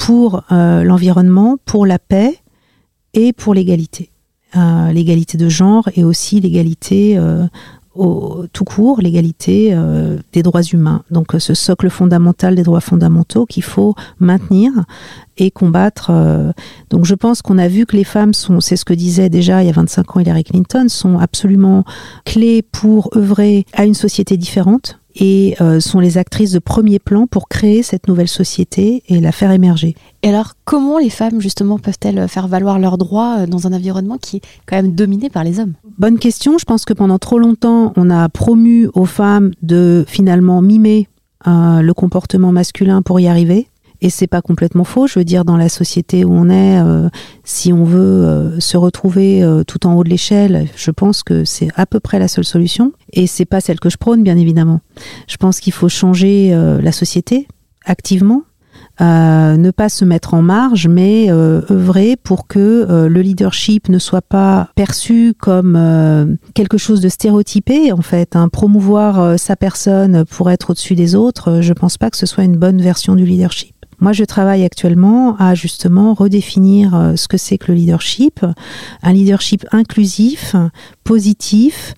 pour 0.00 0.44
euh, 0.50 0.82
l'environnement, 0.82 1.58
pour 1.66 1.84
la 1.84 1.98
paix 1.98 2.38
et 3.12 3.34
pour 3.34 3.52
l'égalité. 3.52 4.10
Euh, 4.56 4.90
l'égalité 4.92 5.36
de 5.36 5.48
genre 5.48 5.88
et 5.94 6.02
aussi 6.02 6.40
l'égalité 6.40 7.18
euh, 7.18 7.46
au, 7.94 8.46
tout 8.52 8.64
court, 8.64 9.02
l'égalité 9.02 9.76
des 10.32 10.42
droits 10.42 10.62
humains. 10.62 11.02
Donc 11.10 11.34
ce 11.38 11.54
socle 11.54 11.90
fondamental 11.90 12.54
des 12.54 12.62
droits 12.62 12.80
fondamentaux 12.80 13.44
qu'il 13.44 13.62
faut 13.62 13.94
maintenir 14.20 14.72
et 15.36 15.50
combattre. 15.50 16.12
donc 16.88 17.04
je 17.04 17.14
pense 17.14 17.42
qu'on 17.42 17.58
a 17.58 17.68
vu 17.68 17.86
que 17.86 17.96
les 17.96 18.04
femmes 18.04 18.32
sont, 18.32 18.60
c'est 18.60 18.76
ce 18.76 18.84
que 18.84 18.94
disait 18.94 19.28
déjà 19.28 19.62
il 19.62 19.66
y 19.66 19.70
a 19.70 19.72
25 19.72 20.16
ans 20.16 20.20
Hillary 20.20 20.44
Clinton, 20.44 20.86
sont 20.88 21.18
absolument 21.18 21.84
clés 22.24 22.62
pour 22.62 23.10
œuvrer 23.16 23.66
à 23.74 23.84
une 23.84 23.94
société 23.94 24.36
différente 24.36 24.99
et 25.16 25.56
euh, 25.60 25.80
sont 25.80 26.00
les 26.00 26.18
actrices 26.18 26.52
de 26.52 26.58
premier 26.58 26.98
plan 26.98 27.26
pour 27.26 27.48
créer 27.48 27.82
cette 27.82 28.08
nouvelle 28.08 28.28
société 28.28 29.02
et 29.08 29.20
la 29.20 29.32
faire 29.32 29.50
émerger. 29.50 29.94
Et 30.22 30.28
alors, 30.28 30.54
comment 30.64 30.98
les 30.98 31.10
femmes, 31.10 31.40
justement, 31.40 31.78
peuvent-elles 31.78 32.28
faire 32.28 32.48
valoir 32.48 32.78
leurs 32.78 32.98
droits 32.98 33.40
euh, 33.40 33.46
dans 33.46 33.66
un 33.66 33.72
environnement 33.72 34.18
qui 34.18 34.36
est 34.36 34.42
quand 34.66 34.76
même 34.76 34.94
dominé 34.94 35.30
par 35.30 35.44
les 35.44 35.60
hommes? 35.60 35.74
Bonne 35.98 36.18
question. 36.18 36.58
Je 36.58 36.64
pense 36.64 36.84
que 36.84 36.92
pendant 36.92 37.18
trop 37.18 37.38
longtemps, 37.38 37.92
on 37.96 38.10
a 38.10 38.28
promu 38.28 38.88
aux 38.94 39.06
femmes 39.06 39.50
de 39.62 40.04
finalement 40.06 40.62
mimer 40.62 41.08
le 41.46 41.92
comportement 41.92 42.52
masculin 42.52 43.00
pour 43.00 43.18
y 43.18 43.26
arriver. 43.26 43.66
Et 44.02 44.10
c'est 44.10 44.26
pas 44.26 44.42
complètement 44.42 44.84
faux. 44.84 45.06
Je 45.06 45.18
veux 45.18 45.24
dire, 45.24 45.44
dans 45.44 45.56
la 45.56 45.68
société 45.68 46.24
où 46.24 46.32
on 46.32 46.48
est, 46.48 46.80
euh, 46.80 47.08
si 47.44 47.72
on 47.72 47.84
veut 47.84 48.24
euh, 48.24 48.60
se 48.60 48.76
retrouver 48.76 49.42
euh, 49.42 49.62
tout 49.64 49.86
en 49.86 49.94
haut 49.94 50.04
de 50.04 50.08
l'échelle, 50.08 50.68
je 50.76 50.90
pense 50.90 51.22
que 51.22 51.44
c'est 51.44 51.68
à 51.76 51.86
peu 51.86 52.00
près 52.00 52.18
la 52.18 52.28
seule 52.28 52.44
solution. 52.44 52.92
Et 53.12 53.26
c'est 53.26 53.44
pas 53.44 53.60
celle 53.60 53.80
que 53.80 53.90
je 53.90 53.98
prône, 53.98 54.22
bien 54.22 54.36
évidemment. 54.36 54.80
Je 55.28 55.36
pense 55.36 55.60
qu'il 55.60 55.72
faut 55.72 55.88
changer 55.88 56.50
la 56.50 56.92
société 56.92 57.48
activement. 57.84 58.42
Ne 59.00 59.70
pas 59.70 59.88
se 59.88 60.04
mettre 60.04 60.34
en 60.34 60.42
marge, 60.42 60.88
mais 60.88 61.30
œuvrer 61.30 62.16
pour 62.16 62.46
que 62.46 63.06
le 63.08 63.20
leadership 63.22 63.88
ne 63.88 63.98
soit 63.98 64.22
pas 64.22 64.68
perçu 64.74 65.34
comme 65.38 66.38
quelque 66.54 66.78
chose 66.78 67.00
de 67.00 67.08
stéréotypé, 67.08 67.92
en 67.92 68.02
fait. 68.02 68.36
Hein. 68.36 68.48
Promouvoir 68.48 69.38
sa 69.38 69.56
personne 69.56 70.24
pour 70.24 70.50
être 70.50 70.70
au-dessus 70.70 70.94
des 70.94 71.14
autres, 71.14 71.60
je 71.60 71.72
pense 71.72 71.98
pas 71.98 72.10
que 72.10 72.16
ce 72.16 72.26
soit 72.26 72.44
une 72.44 72.56
bonne 72.56 72.80
version 72.80 73.14
du 73.14 73.24
leadership. 73.24 73.74
Moi, 74.00 74.12
je 74.12 74.24
travaille 74.24 74.64
actuellement 74.64 75.36
à 75.38 75.54
justement 75.54 76.14
redéfinir 76.14 76.94
euh, 76.94 77.16
ce 77.16 77.28
que 77.28 77.36
c'est 77.36 77.58
que 77.58 77.70
le 77.70 77.74
leadership, 77.74 78.44
un 79.02 79.12
leadership 79.12 79.66
inclusif, 79.72 80.56
positif 81.04 81.94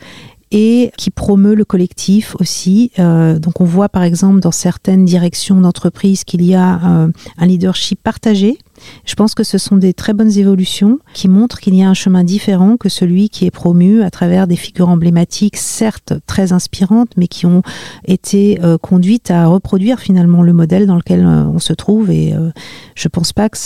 et 0.52 0.92
qui 0.98 1.10
promeut 1.10 1.54
le 1.54 1.64
collectif 1.64 2.36
aussi. 2.38 2.92
Euh, 2.98 3.38
donc 3.38 3.60
on 3.60 3.64
voit 3.64 3.88
par 3.88 4.02
exemple 4.02 4.38
dans 4.40 4.52
certaines 4.52 5.04
directions 5.04 5.60
d'entreprise 5.60 6.24
qu'il 6.24 6.44
y 6.44 6.54
a 6.54 6.80
euh, 6.84 7.08
un 7.38 7.46
leadership 7.46 8.00
partagé 8.02 8.58
je 9.04 9.14
pense 9.14 9.34
que 9.34 9.44
ce 9.44 9.58
sont 9.58 9.76
des 9.76 9.94
très 9.94 10.12
bonnes 10.12 10.36
évolutions 10.38 10.98
qui 11.14 11.28
montrent 11.28 11.60
qu'il 11.60 11.74
y 11.74 11.82
a 11.82 11.88
un 11.88 11.94
chemin 11.94 12.24
différent 12.24 12.76
que 12.76 12.88
celui 12.88 13.28
qui 13.28 13.46
est 13.46 13.50
promu 13.50 14.02
à 14.02 14.10
travers 14.10 14.46
des 14.46 14.56
figures 14.56 14.88
emblématiques, 14.88 15.56
certes 15.56 16.14
très 16.26 16.52
inspirantes, 16.52 17.10
mais 17.16 17.28
qui 17.28 17.46
ont 17.46 17.62
été 18.06 18.60
euh, 18.62 18.78
conduites 18.78 19.30
à 19.30 19.46
reproduire 19.46 20.00
finalement 20.00 20.42
le 20.42 20.52
modèle 20.52 20.86
dans 20.86 20.96
lequel 20.96 21.24
euh, 21.24 21.44
on 21.44 21.58
se 21.58 21.72
trouve. 21.72 22.10
Et 22.10 22.34
euh, 22.34 22.50
je 22.94 23.08
pense 23.08 23.32
pas 23.32 23.48
que, 23.48 23.58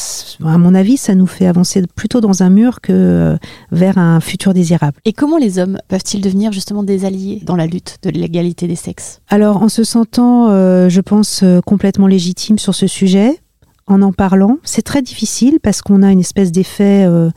à 0.44 0.58
mon 0.58 0.74
avis, 0.74 0.96
ça 0.96 1.14
nous 1.14 1.26
fait 1.26 1.46
avancer 1.46 1.82
plutôt 1.94 2.20
dans 2.20 2.42
un 2.42 2.50
mur 2.50 2.80
que 2.80 3.36
vers 3.72 3.98
un 3.98 4.20
futur 4.20 4.54
désirable. 4.54 4.98
Et 5.04 5.12
comment 5.12 5.38
les 5.38 5.58
hommes 5.58 5.78
peuvent-ils 5.88 6.20
devenir 6.20 6.52
justement 6.52 6.82
des 6.82 7.04
alliés 7.04 7.40
dans 7.44 7.56
la 7.56 7.66
lutte 7.66 7.98
de 8.02 8.10
l'égalité 8.10 8.66
des 8.66 8.76
sexes? 8.76 9.20
Alors, 9.28 9.62
en 9.62 9.68
se 9.68 9.84
sentant, 9.84 10.48
je 10.88 11.00
pense, 11.00 11.44
complètement 11.64 12.06
légitime 12.06 12.58
sur 12.58 12.74
ce 12.74 12.86
sujet, 12.86 13.40
en 13.86 14.02
en 14.02 14.12
parlant. 14.12 14.58
C'est 14.64 14.82
très 14.82 15.02
difficile 15.02 15.58
parce 15.62 15.82
qu'on 15.82 16.02
a 16.02 16.10
une 16.10 16.20
espèce 16.20 16.52
d'effet 16.52 17.04
euh, 17.06 17.30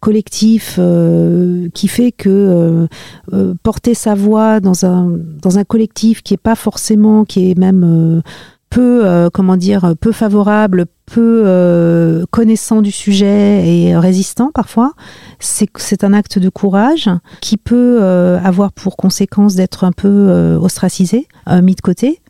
collectif 0.00 0.76
euh, 0.78 1.68
qui 1.74 1.88
fait 1.88 2.12
que 2.12 2.86
euh, 3.32 3.54
porter 3.62 3.94
sa 3.94 4.14
voix 4.14 4.60
dans 4.60 4.86
un, 4.86 5.10
dans 5.42 5.58
un 5.58 5.64
collectif 5.64 6.22
qui 6.22 6.34
est 6.34 6.38
pas 6.38 6.54
forcément, 6.54 7.24
qui 7.24 7.50
est 7.50 7.58
même 7.58 8.22
peu, 8.70 9.30
comment 9.32 9.56
dire, 9.56 9.94
peu 10.00 10.12
favorable, 10.12 10.86
peu 11.06 12.24
connaissant 12.30 12.82
du 12.82 12.90
sujet 12.90 13.66
et 13.66 13.96
résistant 13.96 14.50
parfois, 14.52 14.92
c'est 15.38 16.04
un 16.04 16.12
acte 16.12 16.38
de 16.38 16.48
courage 16.48 17.08
qui 17.40 17.56
peut 17.56 18.02
avoir 18.02 18.72
pour 18.72 18.96
conséquence 18.96 19.54
d'être 19.54 19.84
un 19.84 19.92
peu 19.92 20.56
ostracisé, 20.60 21.26
mis 21.62 21.74
de 21.74 21.80
côté. 21.80 22.20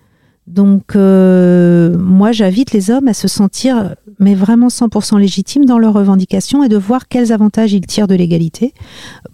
Donc, 0.47 0.95
euh, 0.95 1.97
moi, 1.99 2.31
j'invite 2.31 2.73
les 2.73 2.91
hommes 2.91 3.09
à 3.09 3.15
se 3.15 3.27
sentir, 3.27 3.97
mais 4.21 4.35
vraiment 4.35 4.69
100% 4.69 5.19
légitimes 5.19 5.65
dans 5.65 5.79
leurs 5.79 5.95
revendications 5.95 6.63
et 6.63 6.69
de 6.69 6.77
voir 6.77 7.09
quels 7.09 7.33
avantages 7.33 7.73
ils 7.73 7.87
tirent 7.87 8.07
de 8.07 8.15
l'égalité 8.15 8.73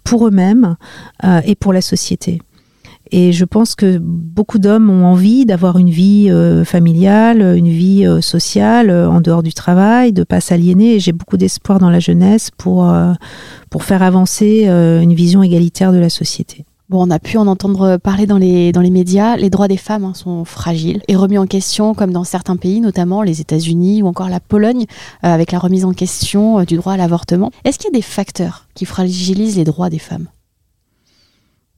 pour 0.03 0.27
eux-mêmes 0.27 0.75
euh, 1.23 1.41
et 1.45 1.55
pour 1.55 1.71
la 1.71 1.81
société. 1.81 2.41
Et 3.11 3.31
je 3.31 3.45
pense 3.45 3.75
que 3.75 3.99
beaucoup 3.99 4.57
d'hommes 4.57 4.89
ont 4.89 5.05
envie 5.05 5.45
d'avoir 5.45 5.77
une 5.77 5.91
vie 5.91 6.31
euh, 6.31 6.65
familiale, 6.65 7.41
une 7.41 7.69
vie 7.69 8.07
sociale 8.21 8.89
en 8.89 9.21
dehors 9.21 9.43
du 9.43 9.53
travail, 9.53 10.13
de 10.13 10.23
pas 10.23 10.41
s'aliéner. 10.41 10.95
Et 10.95 10.99
j'ai 10.99 11.11
beaucoup 11.11 11.37
d'espoir 11.37 11.77
dans 11.77 11.91
la 11.91 11.99
jeunesse 11.99 12.49
pour, 12.57 12.91
pour 13.69 13.83
faire 13.83 14.01
avancer 14.01 14.65
une 14.65 15.13
vision 15.13 15.43
égalitaire 15.43 15.91
de 15.91 15.99
la 15.99 16.09
société. 16.09 16.65
On 16.95 17.09
a 17.09 17.17
pu 17.17 17.37
en 17.37 17.47
entendre 17.47 17.97
parler 17.97 18.27
dans 18.27 18.37
les, 18.37 18.71
médias. 18.91 19.35
Les 19.35 19.49
droits 19.49 19.67
des 19.67 19.77
femmes 19.77 20.03
hein, 20.03 20.13
sont 20.13 20.45
fragiles 20.45 21.01
et 21.07 21.15
remis 21.15 21.39
en 21.39 21.47
question, 21.47 21.95
comme 21.95 22.11
dans 22.11 22.23
certains 22.23 22.55
pays, 22.55 22.81
notamment 22.81 23.23
les 23.23 23.41
États-Unis 23.41 24.03
ou 24.03 24.07
encore 24.07 24.29
la 24.29 24.39
Pologne, 24.39 24.85
euh, 25.23 25.27
avec 25.27 25.51
la 25.51 25.57
remise 25.57 25.85
en 25.85 25.93
question 25.93 26.59
euh, 26.59 26.65
du 26.65 26.75
droit 26.75 26.93
à 26.93 26.97
l'avortement. 26.97 27.49
Est-ce 27.65 27.79
qu'il 27.79 27.87
y 27.91 27.95
a 27.95 27.97
des 27.97 28.03
facteurs 28.03 28.67
qui 28.75 28.85
fragilisent 28.85 29.57
les 29.57 29.63
droits 29.63 29.89
des 29.89 29.97
femmes? 29.97 30.27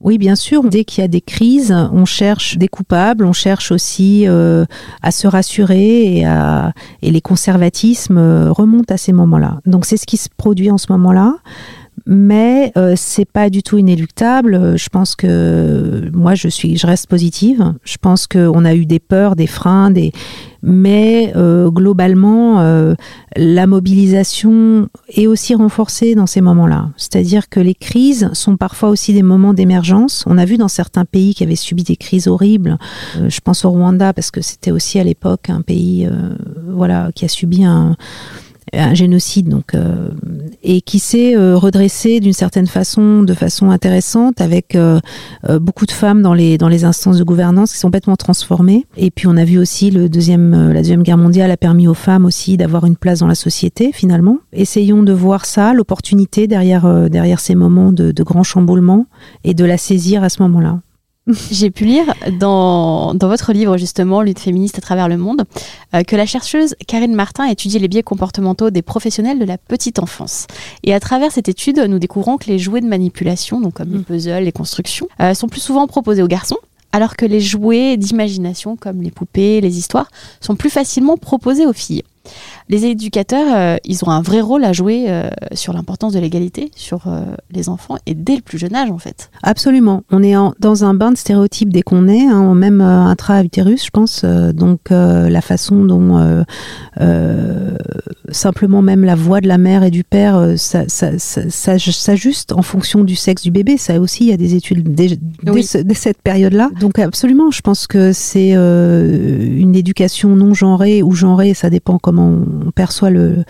Oui, 0.02 0.18
bien 0.18 0.36
sûr. 0.36 0.62
Dès 0.64 0.84
qu'il 0.84 1.00
y 1.00 1.04
a 1.04 1.08
des 1.08 1.22
crises, 1.22 1.72
on 1.72 2.04
cherche 2.04 2.58
des 2.58 2.68
coupables, 2.68 3.24
on 3.24 3.32
cherche 3.32 3.72
aussi 3.72 4.28
euh, 4.28 4.66
à 5.00 5.10
se 5.10 5.26
rassurer 5.26 6.18
et 6.20 7.10
les 7.10 7.20
conservatismes 7.22 8.50
remontent 8.50 8.92
à 8.92 8.98
ces 8.98 9.14
moments-là. 9.14 9.60
Donc 9.64 9.86
c'est 9.86 9.96
ce 9.96 10.04
qui 10.04 10.18
se 10.18 10.28
produit 10.36 10.70
en 10.70 10.76
ce 10.76 10.92
moment-là 10.92 11.36
mais 12.06 12.72
euh, 12.76 12.94
c'est 12.96 13.24
pas 13.24 13.50
du 13.50 13.62
tout 13.62 13.78
inéluctable. 13.78 14.76
Je 14.78 14.88
pense 14.88 15.16
que 15.16 16.08
moi, 16.14 16.34
je 16.34 16.48
suis, 16.48 16.76
je 16.76 16.86
reste 16.86 17.08
positive. 17.08 17.74
Je 17.84 17.96
pense 18.00 18.28
qu'on 18.28 18.64
a 18.64 18.74
eu 18.74 18.86
des 18.86 19.00
peurs, 19.00 19.34
des 19.34 19.48
freins, 19.48 19.90
des, 19.90 20.12
mais 20.62 21.32
euh, 21.36 21.68
globalement, 21.70 22.60
euh, 22.60 22.94
la 23.36 23.66
mobilisation 23.66 24.88
est 25.08 25.26
aussi 25.26 25.54
renforcée 25.54 26.14
dans 26.14 26.26
ces 26.26 26.40
moments-là. 26.40 26.90
C'est-à-dire 26.96 27.48
que 27.48 27.58
les 27.58 27.74
crises 27.74 28.30
sont 28.32 28.56
parfois 28.56 28.88
aussi 28.88 29.12
des 29.12 29.22
moments 29.22 29.52
d'émergence. 29.52 30.22
On 30.26 30.38
a 30.38 30.44
vu 30.44 30.58
dans 30.58 30.68
certains 30.68 31.04
pays 31.04 31.34
qui 31.34 31.42
avaient 31.42 31.56
subi 31.56 31.82
des 31.82 31.96
crises 31.96 32.28
horribles. 32.28 32.78
Euh, 33.16 33.28
je 33.28 33.40
pense 33.40 33.64
au 33.64 33.70
Rwanda 33.70 34.12
parce 34.12 34.30
que 34.30 34.42
c'était 34.42 34.70
aussi 34.70 35.00
à 35.00 35.04
l'époque 35.04 35.50
un 35.50 35.60
pays, 35.60 36.08
voilà, 36.68 37.10
qui 37.14 37.24
a 37.24 37.28
subi 37.28 37.64
un 37.64 37.96
un 38.72 38.94
génocide 38.94 39.48
donc 39.48 39.74
euh, 39.74 40.10
et 40.62 40.80
qui 40.80 40.98
s'est 40.98 41.36
euh, 41.36 41.56
redressé 41.56 42.20
d'une 42.20 42.32
certaine 42.32 42.66
façon 42.66 43.22
de 43.22 43.34
façon 43.34 43.70
intéressante 43.70 44.40
avec 44.40 44.74
euh, 44.74 45.00
beaucoup 45.60 45.86
de 45.86 45.92
femmes 45.92 46.22
dans 46.22 46.34
les 46.34 46.58
dans 46.58 46.68
les 46.68 46.84
instances 46.84 47.18
de 47.18 47.24
gouvernance 47.24 47.72
qui 47.72 47.78
sont 47.78 47.88
complètement 47.88 48.16
transformées. 48.16 48.84
Et 48.96 49.10
puis 49.10 49.26
on 49.26 49.36
a 49.36 49.44
vu 49.44 49.58
aussi 49.58 49.90
le 49.90 50.08
deuxième 50.08 50.72
la 50.72 50.80
deuxième 50.80 51.02
guerre 51.02 51.18
mondiale 51.18 51.50
a 51.50 51.56
permis 51.56 51.86
aux 51.86 51.94
femmes 51.94 52.24
aussi 52.24 52.56
d'avoir 52.56 52.84
une 52.86 52.96
place 52.96 53.20
dans 53.20 53.26
la 53.26 53.34
société 53.34 53.92
finalement. 53.92 54.38
Essayons 54.52 55.02
de 55.02 55.12
voir 55.12 55.44
ça 55.44 55.72
l'opportunité 55.72 56.46
derrière 56.46 57.08
derrière 57.08 57.40
ces 57.40 57.54
moments 57.54 57.92
de, 57.92 58.10
de 58.10 58.22
grand 58.22 58.42
chamboulement 58.42 59.06
et 59.44 59.54
de 59.54 59.64
la 59.64 59.78
saisir 59.78 60.24
à 60.24 60.28
ce 60.28 60.42
moment-là 60.42 60.80
J'ai 61.50 61.70
pu 61.70 61.84
lire 61.84 62.14
dans, 62.38 63.12
dans, 63.14 63.26
votre 63.26 63.52
livre, 63.52 63.76
justement, 63.76 64.22
Lutte 64.22 64.38
féministe 64.38 64.78
à 64.78 64.80
travers 64.80 65.08
le 65.08 65.16
monde, 65.16 65.44
euh, 65.92 66.04
que 66.04 66.14
la 66.14 66.24
chercheuse 66.24 66.76
Karine 66.86 67.14
Martin 67.14 67.46
étudie 67.46 67.80
les 67.80 67.88
biais 67.88 68.04
comportementaux 68.04 68.70
des 68.70 68.82
professionnels 68.82 69.40
de 69.40 69.44
la 69.44 69.58
petite 69.58 69.98
enfance. 69.98 70.46
Et 70.84 70.94
à 70.94 71.00
travers 71.00 71.32
cette 71.32 71.48
étude, 71.48 71.78
nous 71.78 71.98
découvrons 71.98 72.36
que 72.38 72.46
les 72.46 72.60
jouets 72.60 72.80
de 72.80 72.86
manipulation, 72.86 73.60
donc 73.60 73.74
comme 73.74 73.90
les 73.90 73.98
mm. 73.98 74.04
puzzles, 74.04 74.44
les 74.44 74.52
constructions, 74.52 75.08
euh, 75.20 75.34
sont 75.34 75.48
plus 75.48 75.60
souvent 75.60 75.88
proposés 75.88 76.22
aux 76.22 76.28
garçons, 76.28 76.58
alors 76.92 77.16
que 77.16 77.26
les 77.26 77.40
jouets 77.40 77.96
d'imagination, 77.96 78.76
comme 78.76 79.02
les 79.02 79.10
poupées, 79.10 79.60
les 79.60 79.78
histoires, 79.78 80.08
sont 80.40 80.54
plus 80.54 80.70
facilement 80.70 81.16
proposés 81.16 81.66
aux 81.66 81.72
filles 81.72 82.04
les 82.68 82.84
éducateurs, 82.84 83.46
euh, 83.54 83.76
ils 83.84 84.04
ont 84.04 84.10
un 84.10 84.22
vrai 84.22 84.40
rôle 84.40 84.64
à 84.64 84.72
jouer 84.72 85.04
euh, 85.08 85.28
sur 85.52 85.72
l'importance 85.72 86.12
de 86.12 86.18
l'égalité, 86.18 86.72
sur 86.74 87.06
euh, 87.06 87.20
les 87.52 87.68
enfants, 87.68 87.96
et 88.06 88.14
dès 88.14 88.34
le 88.34 88.42
plus 88.42 88.58
jeune 88.58 88.74
âge, 88.74 88.90
en 88.90 88.98
fait. 88.98 89.30
Absolument. 89.44 90.02
On 90.10 90.20
est 90.22 90.34
dans 90.58 90.84
un 90.84 90.94
bain 90.94 91.12
de 91.12 91.16
stéréotypes 91.16 91.72
dès 91.72 91.82
qu'on 91.82 92.08
est, 92.08 92.26
hein, 92.26 92.54
même 92.54 92.80
intra-utérus, 92.80 93.84
je 93.84 93.90
pense. 93.90 94.24
donc, 94.24 94.90
la 94.90 95.40
façon 95.40 95.84
dont 95.84 96.44
simplement 98.30 98.82
même 98.82 99.04
la 99.04 99.14
voix 99.14 99.40
de 99.40 99.46
la 99.46 99.58
mère 99.58 99.84
et 99.84 99.90
du 99.90 100.02
père 100.02 100.54
s'ajuste 100.56 102.52
en 102.52 102.62
fonction 102.62 103.04
du 103.04 103.14
sexe 103.14 103.42
du 103.42 103.50
bébé. 103.50 103.76
Ça 103.76 104.00
aussi, 104.00 104.24
il 104.24 104.30
y 104.30 104.32
a 104.32 104.36
des 104.36 104.54
études 104.54 104.94
dès, 104.94 105.18
cette 105.94 106.22
période-là. 106.22 106.70
Donc, 106.80 106.98
absolument, 106.98 107.50
je 107.50 107.60
pense 107.60 107.86
que 107.86 108.12
c'est 108.12 108.50
une 108.52 109.76
éducation 109.76 110.34
non 110.34 110.54
genrée 110.54 111.02
ou 111.02 111.12
genrée, 111.12 111.54
ça 111.54 111.70
dépend 111.70 111.98
comment 111.98 112.40
on 112.66 112.70
perçoit 112.70 113.10
le, 113.10 113.44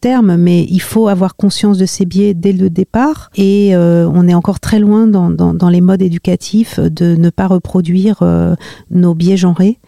terme, 0.00 0.36
mais 0.36 0.64
il 0.70 0.80
faut 0.80 1.08
avoir 1.08 1.36
conscience 1.36 1.78
de 1.78 1.86
ces 1.86 2.04
biais 2.04 2.34
dès 2.34 2.52
le 2.52 2.70
départ. 2.70 3.30
Et 3.36 3.74
euh, 3.74 4.08
on 4.12 4.28
est 4.28 4.34
encore 4.34 4.60
très 4.60 4.78
loin 4.78 5.06
dans, 5.06 5.30
dans, 5.30 5.68
les 5.68 5.80
modes 5.80 6.02
éducatifs 6.02 6.78
de 6.78 7.16
ne 7.16 7.30
pas 7.30 7.46
reproduire 7.46 8.18
euh, 8.22 8.54
nos 8.90 9.14
biais 9.14 9.36
genrés. 9.36 9.78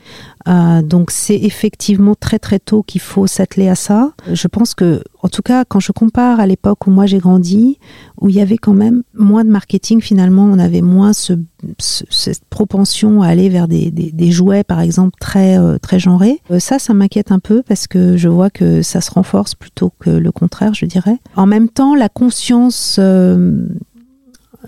Euh, 0.47 0.83
donc 0.83 1.11
c'est 1.11 1.37
effectivement 1.37 2.15
très 2.15 2.39
très 2.39 2.59
tôt 2.59 2.83
qu'il 2.83 3.01
faut 3.01 3.27
s'atteler 3.27 3.69
à 3.69 3.75
ça. 3.75 4.13
Je 4.33 4.49
pense 4.49 4.75
que, 4.75 5.03
en 5.23 5.29
tout 5.29 5.43
cas, 5.43 5.65
quand 5.65 5.81
je 5.81 5.93
compare 5.93 6.41
à 6.41 6.47
l'époque 6.47 6.87
où 6.87 6.91
moi 6.91 7.07
j'ai 7.07 7.19
grandi, 7.19 7.79
où 8.21 8.29
il 8.29 8.37
y 8.37 8.41
avait 8.41 8.59
quand 8.59 8.75
même 8.75 9.03
moins 9.15 9.45
de 9.45 9.51
marketing, 9.51 10.01
finalement, 10.01 10.45
on 10.45 10.59
avait 10.59 10.83
moins 10.83 11.13
ce, 11.13 11.33
cette 11.79 12.45
propension 12.45 13.23
à 13.23 13.29
aller 13.29 13.49
vers 13.49 13.67
des, 13.67 13.91
des, 13.91 14.31
jouets, 14.31 14.65
par 14.65 14.81
exemple, 14.81 15.17
très 15.21 15.59
très 15.81 15.99
genrés. 15.99 16.41
ça, 16.59 16.79
ça 16.79 16.95
m'inquiète 16.95 17.33
un 17.33 17.39
peu 17.39 17.63
parce 17.63 17.87
que 17.87 18.17
je 18.17 18.29
vois 18.29 18.51
que 18.51 18.83
ça 18.83 19.01
se 19.01 19.11
renforce 19.11 19.55
plutôt 19.55 19.93
que 19.99 20.11
le 20.11 20.33
contraire, 20.33 20.75
je 20.75 20.87
dirais. 20.87 21.19
En 21.35 21.47
même 21.47 21.69
temps, 21.69 21.95
la 21.95 22.09
conscience 22.09 22.97
euh, 22.99 23.67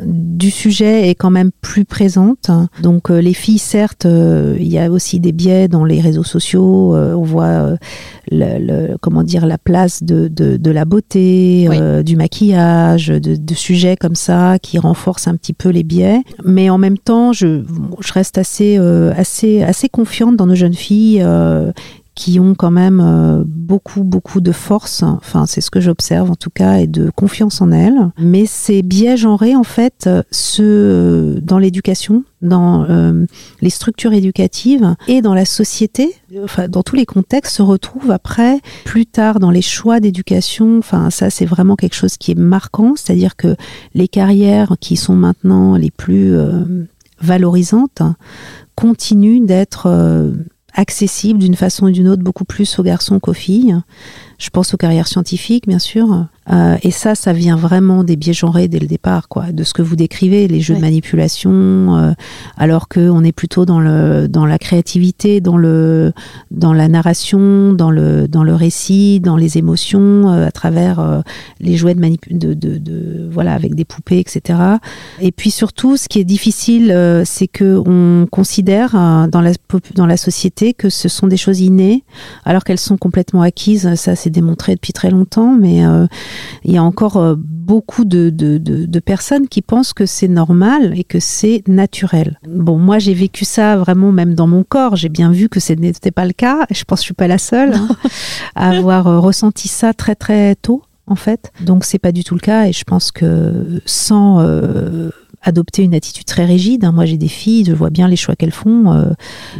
du 0.04 0.50
sujet 0.50 1.08
est 1.08 1.14
quand 1.14 1.30
même 1.30 1.50
plus 1.60 1.84
présente. 1.84 2.50
Donc 2.82 3.10
les 3.10 3.34
filles, 3.34 3.58
certes, 3.58 4.06
il 4.06 4.66
y 4.66 4.78
a 4.78 4.90
aussi 4.90 5.20
des 5.20 5.32
biais 5.32 5.68
dans 5.68 5.84
les 5.84 6.00
réseaux 6.00 6.24
sociaux. 6.24 6.94
on 6.94 7.22
voit 7.22 7.76
le, 8.30 8.96
comment 9.00 9.22
dire 9.22 9.46
la 9.46 9.58
place 9.58 10.02
de, 10.02 10.28
de, 10.28 10.70
la 10.70 10.84
beauté, 10.84 11.68
du 12.04 12.16
maquillage, 12.16 13.08
de, 13.08 13.36
de, 13.36 13.54
sujets 13.54 13.96
comme 13.96 14.14
ça 14.14 14.58
qui 14.60 14.78
renforcent 14.78 15.28
un 15.28 15.36
petit 15.36 15.52
peu 15.52 15.70
les 15.70 15.82
biais. 15.82 16.22
Mais 16.44 16.70
en 16.70 16.78
même 16.78 16.98
temps, 16.98 17.32
je, 17.32 17.62
je 18.00 18.12
reste 18.12 18.38
assez, 18.38 18.76
assez, 19.16 19.62
assez 19.62 19.88
confiante 19.88 20.36
dans 20.36 20.46
nos 20.46 20.54
jeunes 20.54 20.74
filles 20.74 21.24
qui 22.18 22.40
ont 22.40 22.56
quand 22.56 22.72
même 22.72 23.00
euh, 23.00 23.44
beaucoup, 23.46 24.02
beaucoup 24.02 24.40
de 24.40 24.50
force. 24.50 25.04
Enfin, 25.04 25.46
c'est 25.46 25.60
ce 25.60 25.70
que 25.70 25.78
j'observe 25.80 26.32
en 26.32 26.34
tout 26.34 26.50
cas, 26.50 26.78
et 26.78 26.88
de 26.88 27.10
confiance 27.10 27.60
en 27.60 27.70
elles. 27.70 28.10
Mais 28.18 28.44
ces 28.44 28.82
biais 28.82 29.16
genrés, 29.16 29.54
en 29.54 29.62
fait, 29.62 30.10
se, 30.32 30.62
euh, 30.62 31.40
dans 31.40 31.60
l'éducation, 31.60 32.24
dans 32.42 32.84
euh, 32.90 33.24
les 33.60 33.70
structures 33.70 34.12
éducatives 34.12 34.96
et 35.06 35.22
dans 35.22 35.32
la 35.32 35.44
société, 35.44 36.12
enfin, 36.42 36.66
dans 36.66 36.82
tous 36.82 36.96
les 36.96 37.06
contextes, 37.06 37.54
se 37.54 37.62
retrouvent 37.62 38.10
après, 38.10 38.58
plus 38.84 39.06
tard, 39.06 39.38
dans 39.38 39.52
les 39.52 39.62
choix 39.62 40.00
d'éducation. 40.00 40.78
Enfin, 40.78 41.10
ça, 41.10 41.30
c'est 41.30 41.46
vraiment 41.46 41.76
quelque 41.76 41.94
chose 41.94 42.16
qui 42.16 42.32
est 42.32 42.38
marquant. 42.38 42.94
C'est-à-dire 42.96 43.36
que 43.36 43.54
les 43.94 44.08
carrières 44.08 44.74
qui 44.80 44.96
sont 44.96 45.14
maintenant 45.14 45.76
les 45.76 45.92
plus 45.92 46.34
valorisantes 47.20 48.02
continuent 48.74 49.46
d'être 49.46 49.88
accessible 50.78 51.40
d'une 51.40 51.56
façon 51.56 51.86
ou 51.86 51.90
d'une 51.90 52.08
autre 52.08 52.22
beaucoup 52.22 52.44
plus 52.44 52.78
aux 52.78 52.84
garçons 52.84 53.18
qu'aux 53.18 53.34
filles. 53.34 53.76
Je 54.38 54.48
pense 54.50 54.72
aux 54.72 54.76
carrières 54.76 55.08
scientifiques, 55.08 55.66
bien 55.66 55.80
sûr. 55.80 56.26
Euh, 56.50 56.76
et 56.82 56.90
ça, 56.90 57.14
ça 57.14 57.32
vient 57.32 57.56
vraiment 57.56 58.04
des 58.04 58.16
biais 58.16 58.32
genrés 58.32 58.68
dès 58.68 58.78
le 58.78 58.86
départ, 58.86 59.28
quoi, 59.28 59.52
de 59.52 59.64
ce 59.64 59.74
que 59.74 59.82
vous 59.82 59.96
décrivez, 59.96 60.48
les 60.48 60.60
jeux 60.60 60.74
de 60.74 60.80
manipulation, 60.80 61.96
euh, 61.96 62.12
alors 62.56 62.88
que 62.88 63.00
on 63.10 63.22
est 63.22 63.32
plutôt 63.32 63.64
dans 63.64 63.80
le 63.80 64.28
dans 64.28 64.46
la 64.46 64.58
créativité, 64.58 65.40
dans 65.40 65.56
le 65.56 66.12
dans 66.50 66.72
la 66.72 66.88
narration, 66.88 67.72
dans 67.72 67.90
le 67.90 68.28
dans 68.28 68.44
le 68.44 68.54
récit, 68.54 69.20
dans 69.20 69.36
les 69.36 69.58
émotions, 69.58 70.30
euh, 70.30 70.46
à 70.46 70.50
travers 70.50 71.00
euh, 71.00 71.20
les 71.60 71.76
jouets 71.76 71.94
de, 71.94 72.00
manip 72.00 72.22
de, 72.30 72.54
de, 72.54 72.78
de, 72.78 73.28
voilà 73.30 73.52
avec 73.52 73.74
des 73.74 73.84
poupées, 73.84 74.18
etc. 74.18 74.58
Et 75.20 75.32
puis 75.32 75.50
surtout, 75.50 75.96
ce 75.96 76.08
qui 76.08 76.18
est 76.18 76.24
difficile, 76.24 76.90
euh, 76.90 77.22
c'est 77.24 77.48
que 77.48 77.80
on 77.86 78.26
considère 78.26 78.92
dans 78.92 79.40
la 79.40 79.52
dans 79.94 80.06
la 80.06 80.16
société 80.16 80.74
que 80.74 80.88
ce 80.88 81.08
sont 81.08 81.26
des 81.26 81.36
choses 81.36 81.60
innées, 81.60 82.04
alors 82.44 82.64
qu'elles 82.64 82.78
sont 82.78 82.96
complètement 82.96 83.42
acquises. 83.42 83.94
Ça, 83.94 84.16
c'est 84.16 84.30
démontré 84.30 84.74
depuis 84.74 84.92
très 84.92 85.10
longtemps, 85.10 85.54
mais 85.58 85.82
il 86.64 86.72
y 86.72 86.76
a 86.76 86.82
encore 86.82 87.16
euh, 87.16 87.34
beaucoup 87.36 88.04
de, 88.04 88.30
de, 88.30 88.58
de, 88.58 89.00
personnes 89.00 89.48
qui 89.48 89.62
pensent 89.62 89.92
que 89.92 90.06
c'est 90.06 90.28
normal 90.28 90.92
et 90.96 91.04
que 91.04 91.20
c'est 91.20 91.62
naturel. 91.68 92.38
Bon, 92.48 92.78
moi 92.78 92.98
j'ai 92.98 93.14
vécu 93.14 93.44
ça 93.44 93.76
vraiment 93.76 94.12
même 94.12 94.34
dans 94.34 94.46
mon 94.46 94.64
corps. 94.64 94.96
J'ai 94.96 95.08
bien 95.08 95.30
vu 95.30 95.48
que 95.48 95.60
ce 95.60 95.72
n'était 95.74 96.10
pas 96.10 96.26
le 96.26 96.32
cas. 96.32 96.66
Je 96.70 96.84
pense 96.84 97.00
que 97.00 97.02
je 97.02 97.06
suis 97.06 97.14
pas 97.14 97.28
la 97.28 97.38
seule 97.38 97.74
à 98.54 98.70
avoir 98.70 99.06
euh, 99.06 99.20
ressenti 99.20 99.68
ça 99.68 99.92
très 99.92 100.14
très 100.14 100.54
tôt 100.56 100.82
en 101.06 101.14
fait. 101.14 101.52
Donc 101.60 101.84
c'est 101.84 101.98
pas 101.98 102.12
du 102.12 102.24
tout 102.24 102.34
le 102.34 102.40
cas 102.40 102.66
et 102.66 102.72
je 102.72 102.84
pense 102.84 103.10
que 103.12 103.80
sans 103.84 104.40
euh, 104.40 105.10
adopter 105.42 105.82
une 105.82 105.94
attitude 105.94 106.24
très 106.24 106.44
rigide. 106.44 106.84
Hein. 106.84 106.92
Moi, 106.92 107.04
j'ai 107.04 107.16
des 107.16 107.28
filles, 107.28 107.64
je 107.64 107.72
vois 107.72 107.90
bien 107.90 108.08
les 108.08 108.16
choix 108.16 108.36
qu'elles 108.36 108.52
font. 108.52 108.92
Euh, 108.92 109.10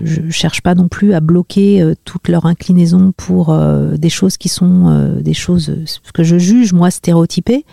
je 0.03 0.29
cherche 0.31 0.61
pas 0.61 0.75
non 0.75 0.89
plus 0.89 1.15
à 1.15 1.21
bloquer 1.21 1.83
euh, 1.83 1.95
toute 2.05 2.29
leur 2.29 2.47
inclinaison 2.47 3.13
pour 3.17 3.51
euh, 3.51 3.97
des 3.97 4.11
choses 4.11 4.37
qui 4.37 4.49
sont 4.49 5.19
des 5.21 5.35
choses 5.35 5.75
que 6.15 6.23
je 6.23 6.39
juge 6.39 6.73
moi 6.73 6.91
stéréotypées. 6.91 7.65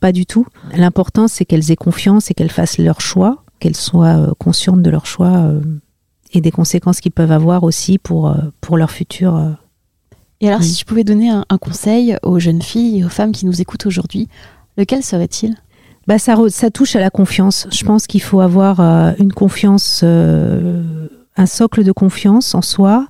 Pas 0.00 0.12
du 0.12 0.26
tout. 0.26 0.46
L'important, 0.76 1.28
c'est 1.28 1.44
qu'elles 1.44 1.70
aient 1.70 1.76
confiance 1.76 2.30
et 2.30 2.34
qu'elles 2.34 2.50
fassent 2.50 2.78
leur 2.78 3.00
choix, 3.00 3.44
qu'elles 3.58 3.76
soient 3.76 4.34
conscientes 4.38 4.82
de 4.82 4.90
leur 4.90 5.06
choix 5.06 5.50
et 6.32 6.40
des 6.40 6.50
conséquences 6.50 7.00
qu'ils 7.00 7.12
peuvent 7.12 7.32
avoir 7.32 7.64
aussi 7.64 7.98
pour 7.98 8.34
pour 8.60 8.76
leur 8.76 8.90
futur. 8.90 9.56
Et 10.40 10.48
alors, 10.48 10.62
si 10.62 10.78
je 10.78 10.84
pouvais 10.84 11.04
donner 11.04 11.30
un 11.30 11.58
conseil 11.58 12.18
aux 12.22 12.38
jeunes 12.38 12.60
filles 12.60 13.00
et 13.00 13.04
aux 13.04 13.08
femmes 13.08 13.32
qui 13.32 13.46
nous 13.46 13.62
écoutent 13.62 13.86
aujourd'hui, 13.86 14.28
lequel 14.76 15.02
serait-il? 15.02 15.56
Bah, 16.06 16.18
ça, 16.18 16.36
ça 16.48 16.70
touche 16.70 16.96
à 16.96 17.00
la 17.00 17.10
confiance. 17.10 17.66
Je 17.72 17.84
pense 17.84 18.06
qu'il 18.06 18.22
faut 18.22 18.40
avoir 18.40 18.80
euh, 18.80 19.12
une 19.18 19.32
confiance, 19.32 20.00
euh, 20.04 21.08
un 21.36 21.46
socle 21.46 21.84
de 21.84 21.92
confiance 21.92 22.54
en 22.54 22.62
soi, 22.62 23.06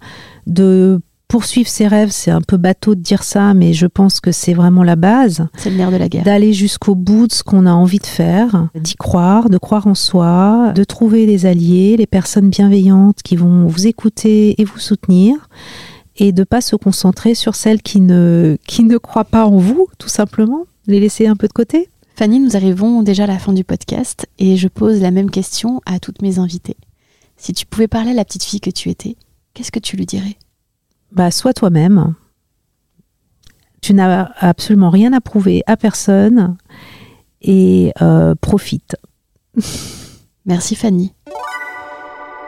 de 0.46 1.00
poursuivre 1.28 1.68
ses 1.68 1.88
rêves. 1.88 2.10
C'est 2.10 2.30
un 2.30 2.40
peu 2.40 2.56
bateau 2.56 2.94
de 2.94 3.00
dire 3.00 3.22
ça, 3.22 3.54
mais 3.54 3.72
je 3.72 3.86
pense 3.86 4.20
que 4.20 4.30
c'est 4.30 4.54
vraiment 4.54 4.84
la 4.84 4.96
base. 4.96 5.46
C'est 5.56 5.70
le 5.70 5.76
nerf 5.76 5.90
de 5.90 5.96
la 5.96 6.08
guerre. 6.08 6.24
D'aller 6.24 6.52
jusqu'au 6.52 6.94
bout 6.94 7.26
de 7.26 7.32
ce 7.32 7.42
qu'on 7.42 7.66
a 7.66 7.72
envie 7.72 7.98
de 7.98 8.06
faire, 8.06 8.68
d'y 8.74 8.94
croire, 8.94 9.50
de 9.50 9.58
croire 9.58 9.86
en 9.86 9.94
soi, 9.94 10.72
de 10.74 10.84
trouver 10.84 11.26
des 11.26 11.46
alliés, 11.46 11.96
les 11.96 12.06
personnes 12.06 12.50
bienveillantes 12.50 13.22
qui 13.22 13.36
vont 13.36 13.66
vous 13.66 13.86
écouter 13.86 14.60
et 14.60 14.64
vous 14.64 14.78
soutenir 14.78 15.48
et 16.16 16.32
de 16.32 16.44
pas 16.44 16.60
se 16.60 16.76
concentrer 16.76 17.34
sur 17.34 17.54
celles 17.54 17.82
qui 17.82 18.00
ne, 18.00 18.56
qui 18.66 18.84
ne 18.84 18.98
croient 18.98 19.24
pas 19.24 19.46
en 19.46 19.58
vous, 19.58 19.88
tout 19.98 20.08
simplement, 20.08 20.66
les 20.86 21.00
laisser 21.00 21.26
un 21.26 21.36
peu 21.36 21.48
de 21.48 21.52
côté. 21.52 21.88
Fanny, 22.16 22.38
nous 22.38 22.54
arrivons 22.54 23.02
déjà 23.02 23.24
à 23.24 23.26
la 23.26 23.40
fin 23.40 23.52
du 23.52 23.64
podcast 23.64 24.28
et 24.38 24.56
je 24.56 24.68
pose 24.68 25.00
la 25.00 25.10
même 25.10 25.32
question 25.32 25.80
à 25.84 25.98
toutes 25.98 26.22
mes 26.22 26.38
invitées. 26.38 26.76
Si 27.36 27.52
tu 27.52 27.66
pouvais 27.66 27.88
parler 27.88 28.12
à 28.12 28.14
la 28.14 28.24
petite 28.24 28.44
fille 28.44 28.60
que 28.60 28.70
tu 28.70 28.88
étais, 28.88 29.16
qu'est-ce 29.52 29.72
que 29.72 29.80
tu 29.80 29.96
lui 29.96 30.06
dirais? 30.06 30.36
Bah, 31.10 31.32
sois 31.32 31.52
toi-même. 31.52 32.14
Tu 33.82 33.94
n'as 33.94 34.30
absolument 34.38 34.90
rien 34.90 35.12
à 35.12 35.20
prouver 35.20 35.64
à 35.66 35.76
personne 35.76 36.56
et 37.42 37.92
euh, 38.00 38.36
profite. 38.40 38.94
Merci 40.46 40.76
Fanny. 40.76 41.12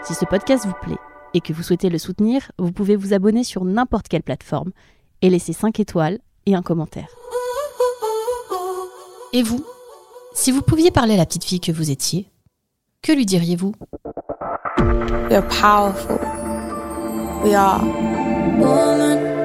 Si 0.04 0.14
ce 0.14 0.26
podcast 0.26 0.64
vous 0.64 0.74
plaît 0.80 0.98
et 1.34 1.40
que 1.40 1.52
vous 1.52 1.64
souhaitez 1.64 1.90
le 1.90 1.98
soutenir, 1.98 2.52
vous 2.56 2.70
pouvez 2.70 2.94
vous 2.94 3.14
abonner 3.14 3.42
sur 3.42 3.64
n'importe 3.64 4.06
quelle 4.06 4.22
plateforme 4.22 4.70
et 5.22 5.28
laisser 5.28 5.52
5 5.52 5.80
étoiles 5.80 6.20
et 6.46 6.54
un 6.54 6.62
commentaire. 6.62 7.08
Et 9.32 9.42
vous 9.42 9.64
Si 10.34 10.52
vous 10.52 10.62
pouviez 10.62 10.90
parler 10.90 11.14
à 11.14 11.16
la 11.16 11.26
petite 11.26 11.44
fille 11.44 11.60
que 11.60 11.72
vous 11.72 11.90
étiez, 11.90 12.30
que 13.02 13.12
lui 13.12 13.26
diriez-vous? 13.26 13.74
We 15.28 15.34
are 15.34 15.46
powerful. 15.48 16.18
We 17.44 17.54
are 17.54 17.80
woman. 18.58 19.36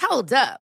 Hold 0.00 0.32
up. 0.32 0.67